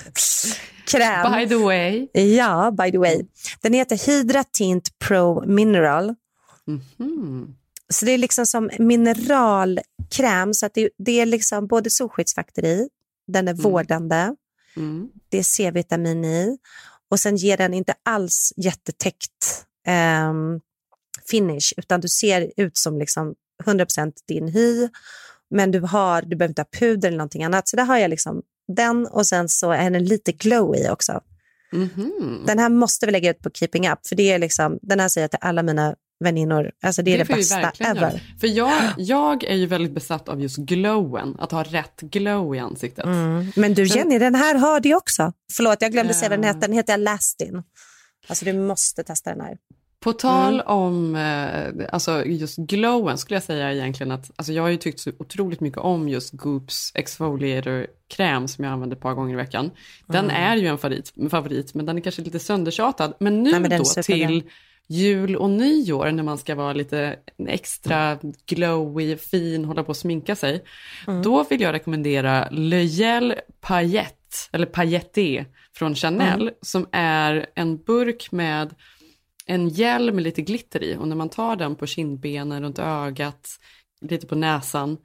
[0.88, 1.32] kräm.
[1.32, 2.08] By the way.
[2.14, 3.22] Ja, by the way.
[3.62, 6.16] Den heter Hydra Tint Pro Mineral.
[6.98, 7.56] Mhm.
[7.94, 12.90] Så det är liksom som mineralkräm, så att det, det är liksom både solskyddsfaktor i,
[13.28, 14.36] den är vårdande,
[14.76, 15.10] Mm.
[15.30, 16.58] det är C-vitamin i
[17.12, 20.60] och sen ger den inte alls jättetäckt ehm,
[21.30, 24.90] finish, utan du ser ut som liksom 100% din hy,
[25.50, 27.68] men du, har, du behöver inte ha puder eller någonting annat.
[27.68, 28.42] Så där har jag liksom
[28.76, 31.22] den och sen så är den lite glowy också.
[31.72, 32.44] Mhm.
[32.46, 35.10] Den här måste vi lägga ut på Keeping Up, för det är liksom, den här
[35.10, 38.02] säger jag till alla mina väninnor, alltså det är det, vi bästa ever.
[38.02, 38.12] göra.
[38.40, 42.60] För jag, jag är ju väldigt besatt av just glowen, att ha rätt glow i
[42.60, 43.06] ansiktet.
[43.06, 43.52] Mm.
[43.56, 45.34] Men du Jenny, den här har du också.
[45.54, 46.50] Förlåt, jag glömde säga vad den Ja.
[46.54, 46.68] heter.
[46.68, 47.64] Den heter Elastin.
[48.28, 49.58] Alltså du måste testa den här.
[50.00, 50.68] På tal Mm.
[50.68, 55.00] om eh, alltså just glowen skulle jag säga egentligen att alltså jag har ju tyckt
[55.00, 59.72] så otroligt mycket om just Goops exfoliator-kräm som jag använder ett par gånger i veckan.
[60.08, 60.36] Den Mm.
[60.44, 63.14] är ju en favorit, favorit, men den är kanske lite söndertjatad.
[63.20, 64.44] Men nu Nej, men då till
[64.94, 70.36] jul och nyår när man ska vara lite extra glowy, fin, hålla på och sminka
[70.36, 70.64] sig.
[71.08, 71.22] Mm.
[71.22, 72.48] Då vill jag rekommendera
[72.84, 74.18] Gel Paillette,
[74.52, 76.54] eller Pailleté från Chanel, Mm.
[76.62, 78.76] som är en burk med
[79.46, 83.48] en gel med lite glitter i och när man tar den på kindbenen, runt ögat,
[84.02, 84.98] lite på näsan,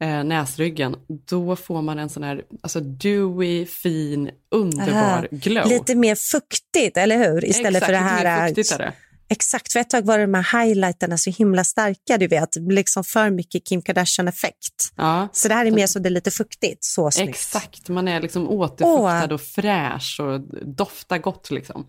[0.00, 0.96] eh, näsryggen,
[1.28, 5.24] då får man en sån här alltså dewy, fin, underbar Aha.
[5.30, 5.68] glow.
[5.68, 7.44] Lite mer fuktigt, eller hur?
[7.44, 8.50] Istället Exakt, för det lite här...
[8.50, 8.92] mer är det.
[9.30, 12.56] Exakt, för ett tag var de här highlighterna så himla starka, du vet.
[12.56, 14.92] Liksom för mycket Kim Kardashian-effekt.
[14.96, 15.28] Ja.
[15.32, 16.84] Så det här är mer så det är lite fuktigt.
[16.84, 17.28] Så snyggt.
[17.28, 21.86] Exakt, man är liksom återfuktad och fräsch och doftar gott liksom.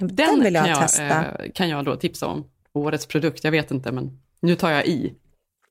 [0.00, 1.24] Den, vill jag kan, jag, testa.
[1.24, 2.44] eh, kan jag då tipsa om.
[2.72, 5.14] Årets produkt, jag vet inte men nu tar jag i.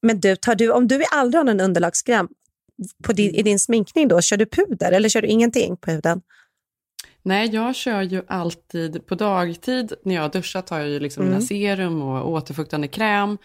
[0.01, 2.27] Men du, tar du, om du aldrig har någon underlagskräm
[3.03, 6.21] på din, i din sminkning, då, kör du puder eller kör du ingenting på huden?
[7.23, 9.93] Nej, jag kör ju alltid på dagtid.
[10.03, 11.33] När jag duschar tar jag ju liksom Mm.
[11.33, 13.37] mina serum och återfuktande kräm.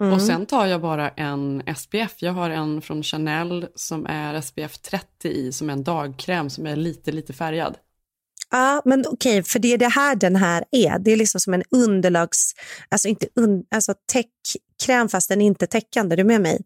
[0.00, 0.12] Mm.
[0.12, 2.14] Och sen tar jag bara en SPF.
[2.22, 6.66] Jag har en från Chanel som är SPF 30 i, som är en dagkräm som
[6.66, 7.74] är lite, lite färgad.
[8.50, 10.98] Ja, men okej, för det är det här den här är.
[10.98, 12.52] Det är liksom som en underlags,
[12.88, 16.60] alltså inte un, alltså täckkräm fast den är inte täckande, är du med mig?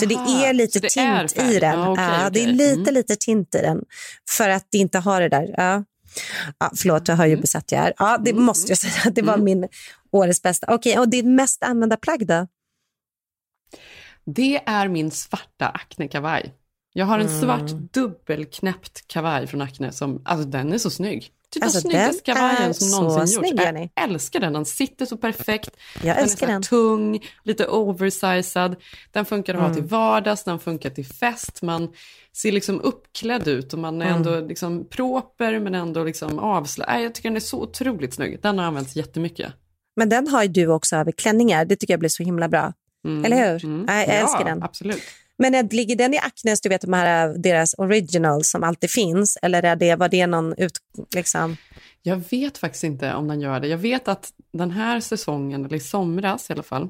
[0.00, 1.56] så det Aha, är lite det är tint färg.
[1.56, 1.78] i den.
[1.78, 2.94] Ja, okej, ja, Det är lite, Mm.
[2.94, 3.78] lite tint i den
[4.30, 5.54] för att det inte har det där.
[5.56, 5.84] Ja.
[6.58, 7.30] Ja, förlåt, jag Mm.
[7.30, 7.92] ju besatt jag är.
[7.98, 9.10] Ja, det måste jag säga.
[9.14, 9.68] Det var min
[10.12, 10.74] årets bästa.
[10.74, 12.46] Okej, och ditt mest använda plagg då?
[14.24, 16.52] Det är min svarta Acne-kavaj.
[16.92, 17.40] Jag har en Mm.
[17.40, 21.30] svart dubbelknäppt kavaj från Acne som, alltså den är så snygg.
[21.50, 23.62] Typ Alltså, den snyggaste kavajen som någonsin snygg, gjorts.
[23.64, 23.88] Jenny.
[23.94, 25.70] Jag älskar den, den sitter så perfekt.
[26.02, 26.62] Jag den älskar är den.
[26.62, 28.76] tung, lite oversized.
[29.12, 29.76] Den funkar att ha Mm.
[29.76, 31.62] till vardags, den funkar till fest.
[31.62, 31.88] Man
[32.36, 34.16] ser liksom uppklädd ut och man är Mm.
[34.16, 37.02] ändå liksom proper men ändå liksom avslappnad.
[37.02, 38.38] Jag tycker den är så otroligt snygg.
[38.42, 39.52] Den har använts jättemycket.
[39.96, 41.64] Men den har ju du också över klänningar.
[41.64, 42.72] Det tycker jag blir så himla bra.
[43.06, 43.64] Mm, Eller hur?
[43.64, 43.82] mm.
[43.86, 44.62] Nej, jag Ja, älskar den.
[44.62, 45.02] Absolut.
[45.40, 49.38] Men ligger den i Acnes, du vet de här, deras original som alltid finns?
[49.42, 50.72] Eller är det, var det någon ut,
[51.14, 51.56] liksom...
[52.02, 53.68] Jag vet faktiskt inte om den gör det.
[53.68, 56.88] Jag vet att den här säsongen, eller i somras i alla fall,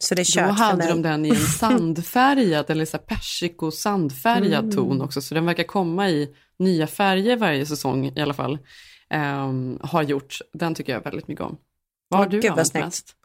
[0.00, 3.70] så det är då kört hade de den i en sandfärgad, eller så här persiko
[3.70, 4.70] sandfärgad Mm.
[4.76, 5.20] ton också.
[5.22, 6.28] Så den verkar komma i
[6.58, 8.58] nya färger varje säsong i alla fall.
[9.10, 10.38] Ehm, har gjort.
[10.52, 11.56] Den tycker jag väldigt mycket om.
[12.08, 13.16] Vad har Åh, du gud, använt mest?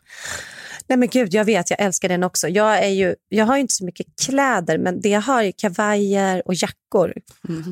[0.90, 2.48] Nej men gud, jag vet, jag älskar den också.
[2.48, 5.52] Jag, är ju, jag har ju inte så mycket kläder, men det jag har är
[5.58, 7.14] kavajer och jackor.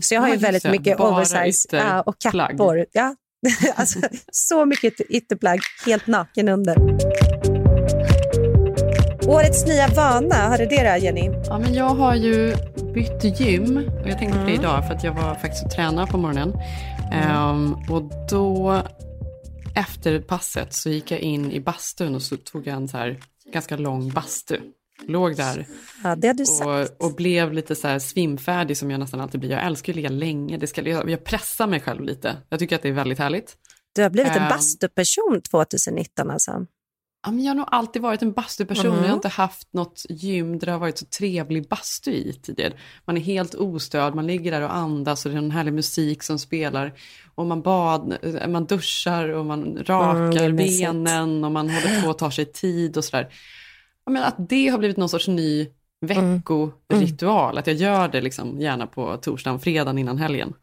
[0.02, 0.72] Så jag har Ja, ju väldigt det.
[0.72, 2.86] mycket Bara oversize ja, och kappor.
[2.92, 3.16] Ja.
[3.76, 4.00] alltså,
[4.32, 6.78] så mycket ytter- ytterplagg, helt naken under.
[9.28, 11.30] Årets nya vana, har du det då Jenny?
[11.46, 12.56] Ja, men jag har ju
[12.94, 14.60] bytt gym och jag tänkte på det Mm.
[14.62, 16.54] idag för att jag var faktiskt och tränade på morgonen.
[17.14, 18.78] Ehm, och då
[19.76, 23.20] efter passet så gick jag in i bastun och så tog jag en så här
[23.54, 24.58] ganska lång bastu.
[25.08, 25.66] Låg där
[26.04, 26.92] Ja, det du sagt.
[27.00, 29.50] och, och blev lite så här svimfärdig som jag nästan alltid blir.
[29.52, 30.58] Jag älskar att ligga länge.
[30.58, 32.38] Det ska, jag, jag pressar mig själv lite.
[32.50, 33.58] Jag tycker att det är väldigt härligt.
[33.96, 34.50] Du har blivit en Ehm.
[34.50, 36.66] bastuperson 2019 alltså.
[37.26, 38.86] Ja, men jag har nog alltid varit en bastuperson.
[38.86, 39.00] Mm.
[39.02, 42.74] Jag har inte haft något gym där det har varit så trevlig bastu i tidigare.
[43.06, 46.24] Man är helt ostörd, man ligger där och andas och det är en härlig musik
[46.24, 46.94] som spelar.
[47.36, 50.80] Och man bad, eh, man duschar och man Mm, rakar mysigt.
[50.82, 53.34] benen och man håller på och tar sig tid och sådär.
[54.24, 55.68] Att det har blivit någon sorts ny
[56.02, 57.58] veckoritual.
[57.58, 60.54] Att jag gör det liksom gärna på torsdagen, fredagen innan helgen.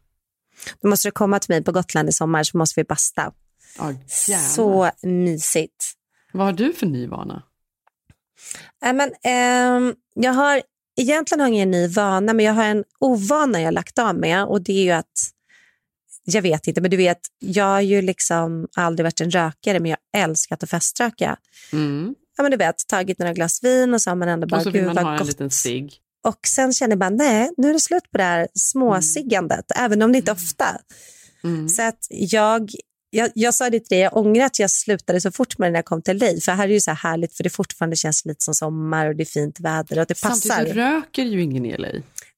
[0.81, 3.31] Då måste du komma till mig på Gotland i sommar så måste vi basta.
[4.27, 4.39] Gärna.
[4.43, 5.85] Så mysigt.
[6.33, 7.43] Vad har du för ny vana?
[8.81, 10.61] Nej, men, ehm, jag har
[11.01, 14.45] egentligen har jag ingen ny vana, men jag har en ovana jag lagt av med
[14.45, 15.29] och det är ju att
[16.23, 19.89] jag vet inte, men du vet, jag har ju liksom aldrig varit en rökare, men
[19.91, 21.37] jag älskat att feströka.
[21.73, 22.15] Mm.
[22.37, 24.63] Ja, men du vet, tagit några glas vin och så har man ändå bara, Och
[24.63, 25.27] så vill man ha en gott.
[25.27, 25.93] liten cigg.
[26.23, 30.11] Och sen känner bara, nej, nu är det slut på det här småsiggandet, även om
[30.11, 30.65] det inte är ofta.
[31.43, 31.69] Mm.
[31.69, 32.71] Så att jag,
[33.09, 35.77] jag, jag sa det till dig, jag ångrar att jag slutade så fort med när
[35.77, 36.41] jag kom till dig.
[36.41, 39.07] För här är det ju så här härligt, för det fortfarande känns lite som sommar
[39.07, 40.49] och det är fint väder och det passar.
[40.49, 41.87] Samtidigt röker ju ingen i LA.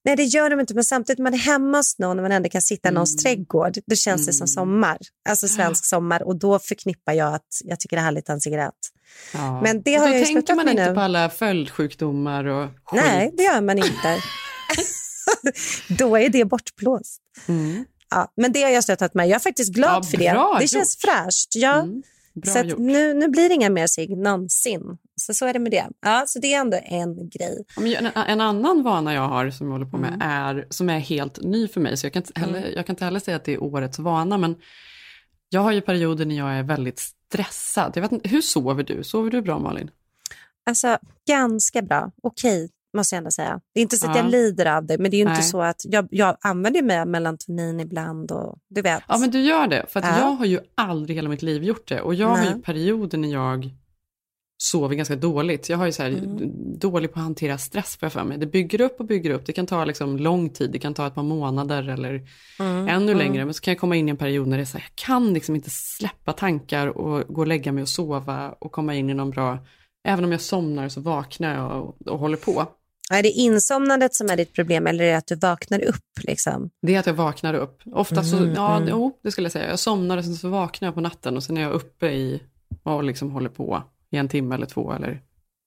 [0.06, 2.48] Nej, det gör de inte, men samtidigt man är hemma hos någon och man ändå
[2.48, 3.22] kan sitta i någons Mm.
[3.36, 4.98] trädgård, då känns det som sommar.
[5.28, 8.34] Alltså svensk sommar och då förknippar jag att jag tycker det är härligt att ha
[8.34, 8.72] en cigarett.
[9.32, 9.60] Ja.
[9.62, 10.94] Men det Och har då jag tänker man inte nu.
[10.94, 13.00] på alla följdsjukdomar och skit.
[13.04, 14.22] Nej, det gör man inte.
[15.88, 17.20] då är det bortblåst.
[17.48, 17.84] Mm.
[18.10, 19.28] Ja, men det har jag slutat med.
[19.28, 20.58] Jag är faktiskt glad Ja, för det.
[20.60, 21.10] Det känns gjort.
[21.10, 21.48] fräscht.
[21.54, 21.82] Ja.
[21.82, 22.02] Mm,
[22.44, 24.82] så nu, nu blir det inga mer cigg någonsin.
[25.20, 25.86] Så, så är det med det.
[26.00, 27.64] Ja, så det är ändå en grej.
[27.98, 30.20] En, en annan vana jag har som jag håller på med Mm.
[30.30, 33.04] är, som är helt ny för mig, så jag kan, inte heller, jag kan inte
[33.04, 34.56] heller säga att det är årets vana, men
[35.48, 37.92] jag har ju perioder när jag är väldigt stressad.
[37.94, 39.04] Jag vet inte, hur sover du?
[39.04, 39.90] Sover du bra Malin?
[40.66, 40.98] Alltså,
[41.28, 42.10] ganska bra.
[42.22, 43.60] Okej, måste jag ändå säga.
[43.74, 44.22] Det är inte så att Ja.
[44.22, 45.42] jag lider av det, men det är ju inte Nej.
[45.42, 49.02] så att jag, jag använder mig av melatonin ibland och du vet.
[49.08, 50.18] Ja men du gör det, för Ja.
[50.18, 52.00] jag har ju aldrig hela mitt liv gjort det.
[52.00, 52.52] Och jag har Nej.
[52.56, 53.70] ju perioder när jag
[54.58, 55.68] sover ganska dåligt.
[55.68, 56.78] Jag har ju så här Mm.
[56.78, 58.38] dålig på att hantera stress för jag för mig.
[58.38, 59.46] Det bygger upp och bygger upp.
[59.46, 62.26] Det kan ta liksom lång tid, det kan ta ett par månader eller
[62.58, 63.18] Mm, ännu mm.
[63.18, 63.44] längre.
[63.44, 65.06] Men så kan jag komma in i en period när det är så här, jag
[65.06, 69.10] kan liksom inte släppa tankar och gå och lägga mig och sova och komma in
[69.10, 69.58] i någon bra,
[70.08, 72.66] även om jag somnar så vaknar jag och, och håller på.
[73.12, 76.04] Är det insomnandet som är ditt problem eller är det att du vaknar upp?
[76.22, 76.70] Liksom?
[76.82, 77.82] Det är att jag vaknar upp.
[77.92, 78.88] Ofta så, Mm, ja, mm.
[78.88, 79.70] jo, det skulle jag säga.
[79.70, 82.42] Jag somnar och sen så vaknar jag på natten och sen är jag uppe i
[82.82, 83.82] och liksom håller på
[84.16, 85.20] i en timme eller två eller,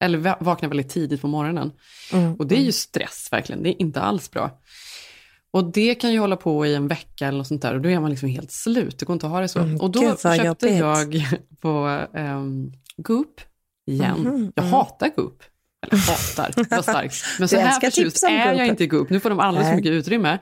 [0.03, 1.71] eller va- vaknar väldigt tidigt på morgonen.
[2.13, 4.59] Mm, Och det är ju stress verkligen, det är inte alls bra.
[5.51, 7.89] Och det kan ju hålla på i en vecka eller något sånt där och då
[7.89, 9.59] är man liksom helt slut, det går inte att ha det så.
[9.59, 10.79] Mm, och då vad köpte jobbigt.
[10.79, 13.41] jag på um, Goop
[13.87, 14.19] igen.
[14.19, 14.73] Mhm, Jag mm.
[14.73, 15.43] hatar Goop.
[15.87, 17.15] Eller hatar, det var starkt.
[17.39, 19.09] Men så här förtjust är jag inte i Goop.
[19.09, 20.39] Nu får de alldeles för mycket utrymme.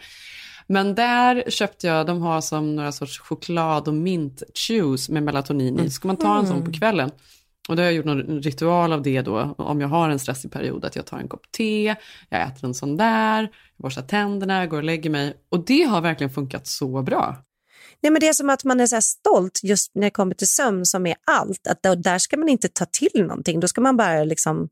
[0.67, 5.79] Men där köpte jag, de har som några sorts choklad och mint chews med melatonin
[5.79, 5.89] i.
[5.89, 7.11] Ska man ta en sån på kvällen?
[7.67, 10.51] Och då har jag gjort någon ritual av det då, om jag har en stressig
[10.51, 11.95] period, att jag tar en kopp te,
[12.29, 15.33] jag äter en sån där, jag borstar tänderna, går och lägger mig.
[15.49, 17.35] Och det har verkligen funkat så bra.
[18.01, 20.35] Nej, men det är som att man är så här stolt just när det kommer
[20.35, 21.67] till sömn som är allt.
[21.67, 23.59] Att då, där ska man inte ta till någonting.
[23.59, 24.69] Då ska man bara liksom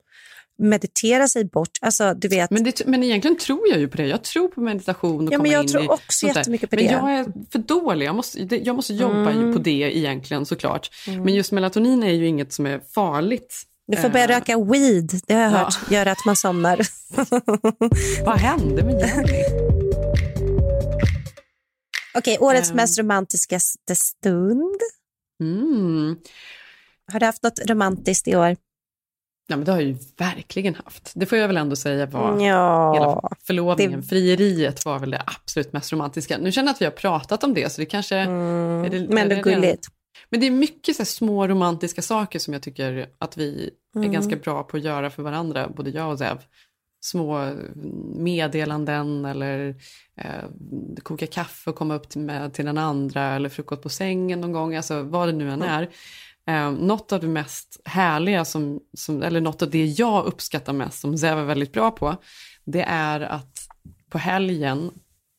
[0.58, 1.70] meditera sig bort.
[1.82, 2.52] Alltså, du vet.
[2.52, 4.08] Men, det, men egentligen tror jag ju på det.
[4.08, 6.92] Jag tror på meditation och Ja, men jag in tror också jättemycket på men det.
[6.92, 8.06] jag är för dålig.
[8.06, 9.54] Jag måste, jag måste jobba Mm.
[9.54, 10.90] på det egentligen såklart.
[11.08, 11.24] Mm.
[11.24, 13.64] Men just melatonin är ju inget som är farligt.
[13.88, 15.58] Du får börja Eh, röka weed, det har jag ja.
[15.58, 16.80] hört, gör att man somnar.
[18.26, 19.44] Vad hände med Jenny?
[22.18, 22.76] Okej, årets Ehm.
[22.76, 24.80] mest romantiskaste stund.
[25.44, 26.16] Mm.
[27.12, 28.56] Har du haft något romantiskt i år?
[29.48, 31.12] Ja, men det har jag ju verkligen haft.
[31.16, 34.02] Det får jag väl ändå säga var Ja, hela förlovningen.
[34.02, 36.38] det- Frieriet var väl det absolut mest romantiska.
[36.38, 38.16] Nu känner jag att vi har pratat om det, så det kanske...
[38.16, 38.26] är
[38.90, 39.88] det, Mm, men det är redan- gulligt.
[40.30, 44.10] Men det är mycket så små romantiska saker som jag tycker att vi Mm.
[44.10, 46.38] är ganska bra på att göra för varandra, både jag och Zev.
[47.06, 47.54] Små
[48.16, 49.76] meddelanden eller
[50.18, 50.44] eh,
[51.04, 54.52] koka kaffe och komma upp till, med, till den andra eller frukost på sängen någon
[54.52, 55.90] gång, alltså vad det nu än är.
[56.48, 61.00] Eh, något av det mest härliga, som, som, eller något av det jag uppskattar mest,
[61.00, 62.16] som Zev är väldigt bra på,
[62.66, 63.68] det är att
[64.10, 64.92] på helgen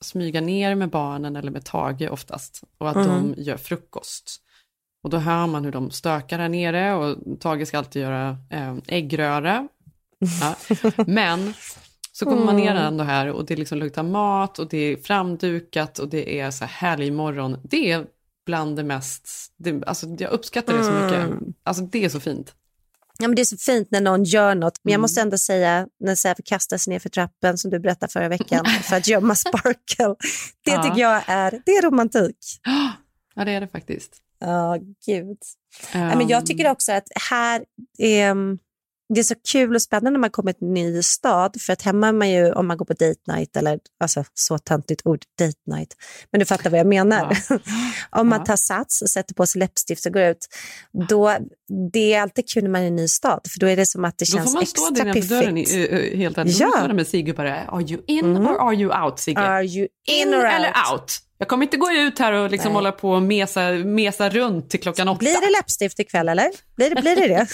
[0.05, 3.09] smyga ner med barnen eller med Tage oftast och att Mm.
[3.35, 4.43] de gör frukost.
[5.03, 8.75] Och då hör man hur de stökar där nere och Tage ska alltid göra eh,
[8.89, 9.69] äggröra.
[10.41, 10.55] Ja.
[11.07, 11.55] Men
[12.13, 12.83] så kommer man ner Mm.
[12.85, 16.65] ändå här och det liksom luktar mat och det är framdukat och det är så
[16.65, 17.57] här härlig morgon.
[17.65, 18.07] Det är
[18.47, 21.19] bland det mest, det, alltså jag uppskattar det så mycket.
[21.25, 21.55] Mm.
[21.63, 22.55] Alltså det är så fint.
[23.19, 25.01] Ja, men det är så fint när någon gör något, men jag Mm.
[25.03, 28.65] måste ändå säga när Säve kastar sig ner för trappen som du berättade förra veckan
[28.83, 30.15] för att gömma Sparkle.
[30.65, 30.83] Det Ja.
[30.83, 32.37] tycker jag är, det är romantik.
[33.35, 34.17] Ja det är det faktiskt.
[34.39, 35.39] Ja, gud.
[35.95, 37.65] Nej, men jag tycker också att här
[37.99, 38.35] är,
[39.15, 41.57] det är så kul och spännande när man kommer till en ny stad.
[41.61, 44.59] För att hemma är man ju, om man går på date night, eller alltså så
[44.59, 45.95] töntigt ord, date night.
[46.33, 47.37] Men du fattar vad jag menar.
[48.11, 50.47] om man tar sats och sätter på sig läppstift och går ut,
[51.09, 51.37] då,
[51.93, 53.41] det är alltid kul när man är i en ny stad.
[53.53, 55.35] För då är det som att det Då känns får man stå extra där nedanför
[55.35, 55.93] dörren piffigt.
[55.93, 56.59] i- eh, helt ärligt.
[56.61, 56.67] Ja.
[56.67, 59.41] Då står där med Sigge bara, are you in or are you out Sigge?
[59.41, 61.13] Are you in, in or eller out?
[61.39, 62.74] Jag kommer inte gå ut här och liksom Nej.
[62.74, 65.18] hålla på och mesa, mesa runt till klockan åtta.
[65.18, 66.51] Blir det läppstift ikväll eller?
[66.76, 67.26] Blir det blir det?
[67.26, 67.47] det?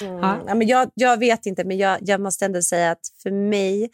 [0.04, 0.18] mm.
[0.46, 3.90] ja, men jag, jag vet inte, men jag, jag måste ändå säga att för mig,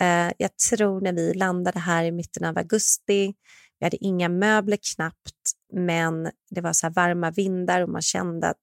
[0.00, 3.34] eh, jag tror när vi landade här i mitten av augusti,
[3.78, 8.48] vi hade inga möbler knappt, men det var så här varma vindar och man kände
[8.48, 8.62] att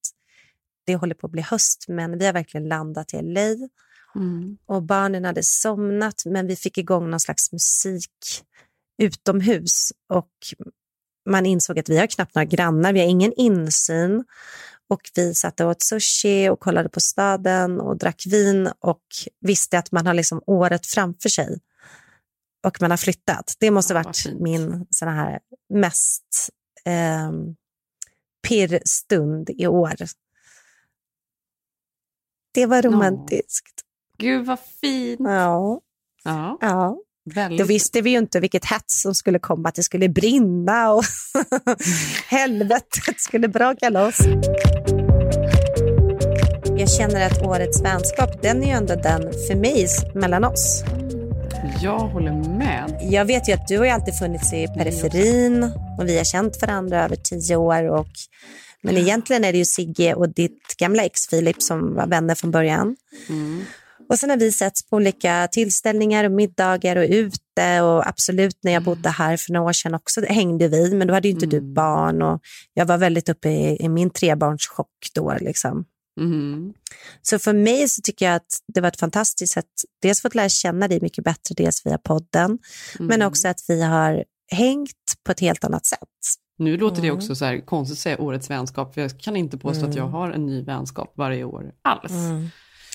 [0.85, 3.69] det håller på att bli höst, men vi har verkligen landat i LA.
[4.15, 4.57] Mm.
[4.65, 8.43] Och barnen hade somnat, men vi fick igång någon slags musik
[8.99, 9.91] utomhus.
[10.09, 10.31] Och
[11.29, 14.23] man insåg att vi har knappt några grannar, vi har ingen insyn.
[14.89, 19.03] Och vi satt och åt sushi och kollade på staden och drack vin och
[19.41, 21.59] visste att man har liksom året framför sig.
[22.63, 23.55] Och man har flyttat.
[23.59, 25.39] Det måste ha varit min såna här
[25.69, 26.49] mest
[26.85, 27.31] eh,
[28.47, 29.95] pirrstund i år.
[32.53, 33.81] Det var romantiskt.
[34.17, 35.19] Gud vad fint.
[35.23, 35.81] Ja.
[36.23, 36.97] Ja, ja.
[37.35, 37.59] Väldigt.
[37.59, 41.03] Då visste vi ju inte vilket hets som skulle komma, att det skulle brinna och
[42.27, 44.19] helvetet skulle braka loss.
[46.77, 50.83] Jag känner att årets vänskap, den är ju ändå den för mig mellan oss.
[51.81, 52.99] Jag håller med.
[53.01, 55.63] Jag vet ju att du har ju alltid funnits i periferin
[55.99, 57.83] och vi har känt varandra över tio år.
[57.83, 58.09] Och,
[58.81, 62.51] men egentligen är det ju Sigge och ditt gamla ex Filip som var vänner från
[62.51, 62.95] början.
[63.29, 63.65] Mm.
[64.09, 68.71] Och sen har vi setts på olika tillställningar och middagar och ute och absolut när
[68.71, 71.45] jag bodde här för några år sedan också hängde vi, men då hade ju inte
[71.45, 72.41] du barn och
[72.73, 75.37] jag var väldigt uppe i, i min trebarnschock då.
[75.39, 75.85] Liksom.
[76.19, 76.73] Mm.
[77.21, 79.65] Så för mig så tycker jag att det var ett fantastiskt sätt,
[80.01, 82.57] dels fått lära känna dig mycket bättre, dels via podden,
[82.99, 83.27] men Mm.
[83.27, 84.91] också att vi har hängt
[85.25, 85.99] på ett helt annat sätt.
[86.57, 87.17] Nu låter det Mm.
[87.17, 90.03] också så här konstigt att säga årets vänskap, för jag kan inte påstå att jag
[90.03, 90.13] Mm.
[90.13, 92.11] har en ny vänskap varje år alls.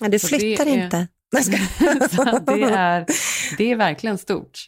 [0.01, 1.07] Men du flyttar det inte.
[2.47, 3.07] Det, är,
[3.59, 4.59] det är verkligen stort,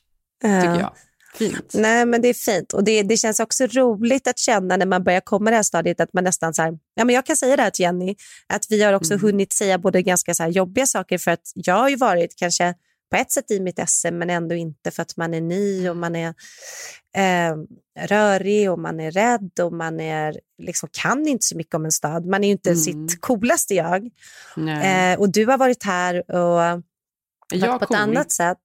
[0.42, 0.80] tycker Ja.
[0.80, 0.92] jag.
[1.34, 1.70] Fint.
[1.74, 2.72] Nej, men det är fint.
[2.72, 6.00] Och det, det känns också roligt att känna när man börjar komma det här stadiet
[6.00, 8.14] att man nästan så här, ja men jag kan säga det här till Jenny,
[8.46, 9.22] att vi har också Mm.
[9.26, 12.74] hunnit säga både ganska så jobbiga saker för att jag har ju varit kanske
[13.10, 15.96] på ett sätt i mitt esse men ändå inte för att man är ny och
[15.96, 16.28] man är
[17.16, 17.56] eh,
[18.06, 21.92] rörig och man är rädd och man är, liksom, kan inte så mycket om en
[21.92, 22.26] stad.
[22.26, 22.82] Man är ju inte Mm.
[22.82, 24.10] sitt coolaste jag.
[24.56, 26.82] Eh, och du har varit här och
[27.54, 27.96] jag på ett cool?
[27.96, 28.58] annat sätt.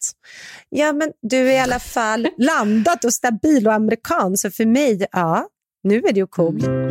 [0.69, 5.07] Ja, men du är i alla fall landat och stabil och amerikan, så för mig,
[5.11, 5.47] ja,
[5.83, 6.90] nu är du cool.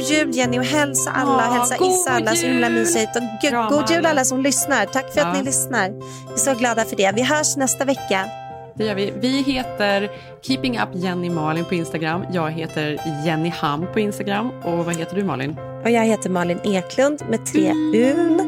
[0.00, 3.16] God jul Jenny och hälsa alla, Ja, hälsa Issa alla, så himla mysigt.
[3.16, 4.08] Och gud, Kramar god jul alla.
[4.10, 4.86] alla som lyssnar.
[4.86, 5.32] Tack för att Ja.
[5.32, 5.88] ni lyssnar.
[6.28, 7.12] Vi är så glada för det.
[7.16, 8.24] Vi hörs nästa vecka.
[8.74, 9.12] Det gör vi.
[9.20, 10.10] Vi heter
[10.42, 12.24] Keeping Up Jenny Malin på Instagram.
[12.32, 14.50] Jag heter Jenny Ham på Instagram.
[14.64, 15.56] Och vad heter du Malin?
[15.84, 18.40] Och jag heter Malin Eklund med tre Un.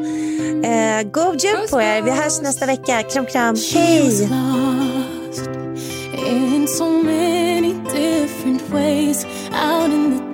[0.65, 2.01] Eh, god jul på er.
[2.01, 3.03] Vi hörs nästa vecka.
[3.03, 3.55] Kram, kram.
[3.73, 4.29] Hej!
[6.27, 10.32] in so many different ways out in the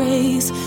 [0.00, 0.59] grace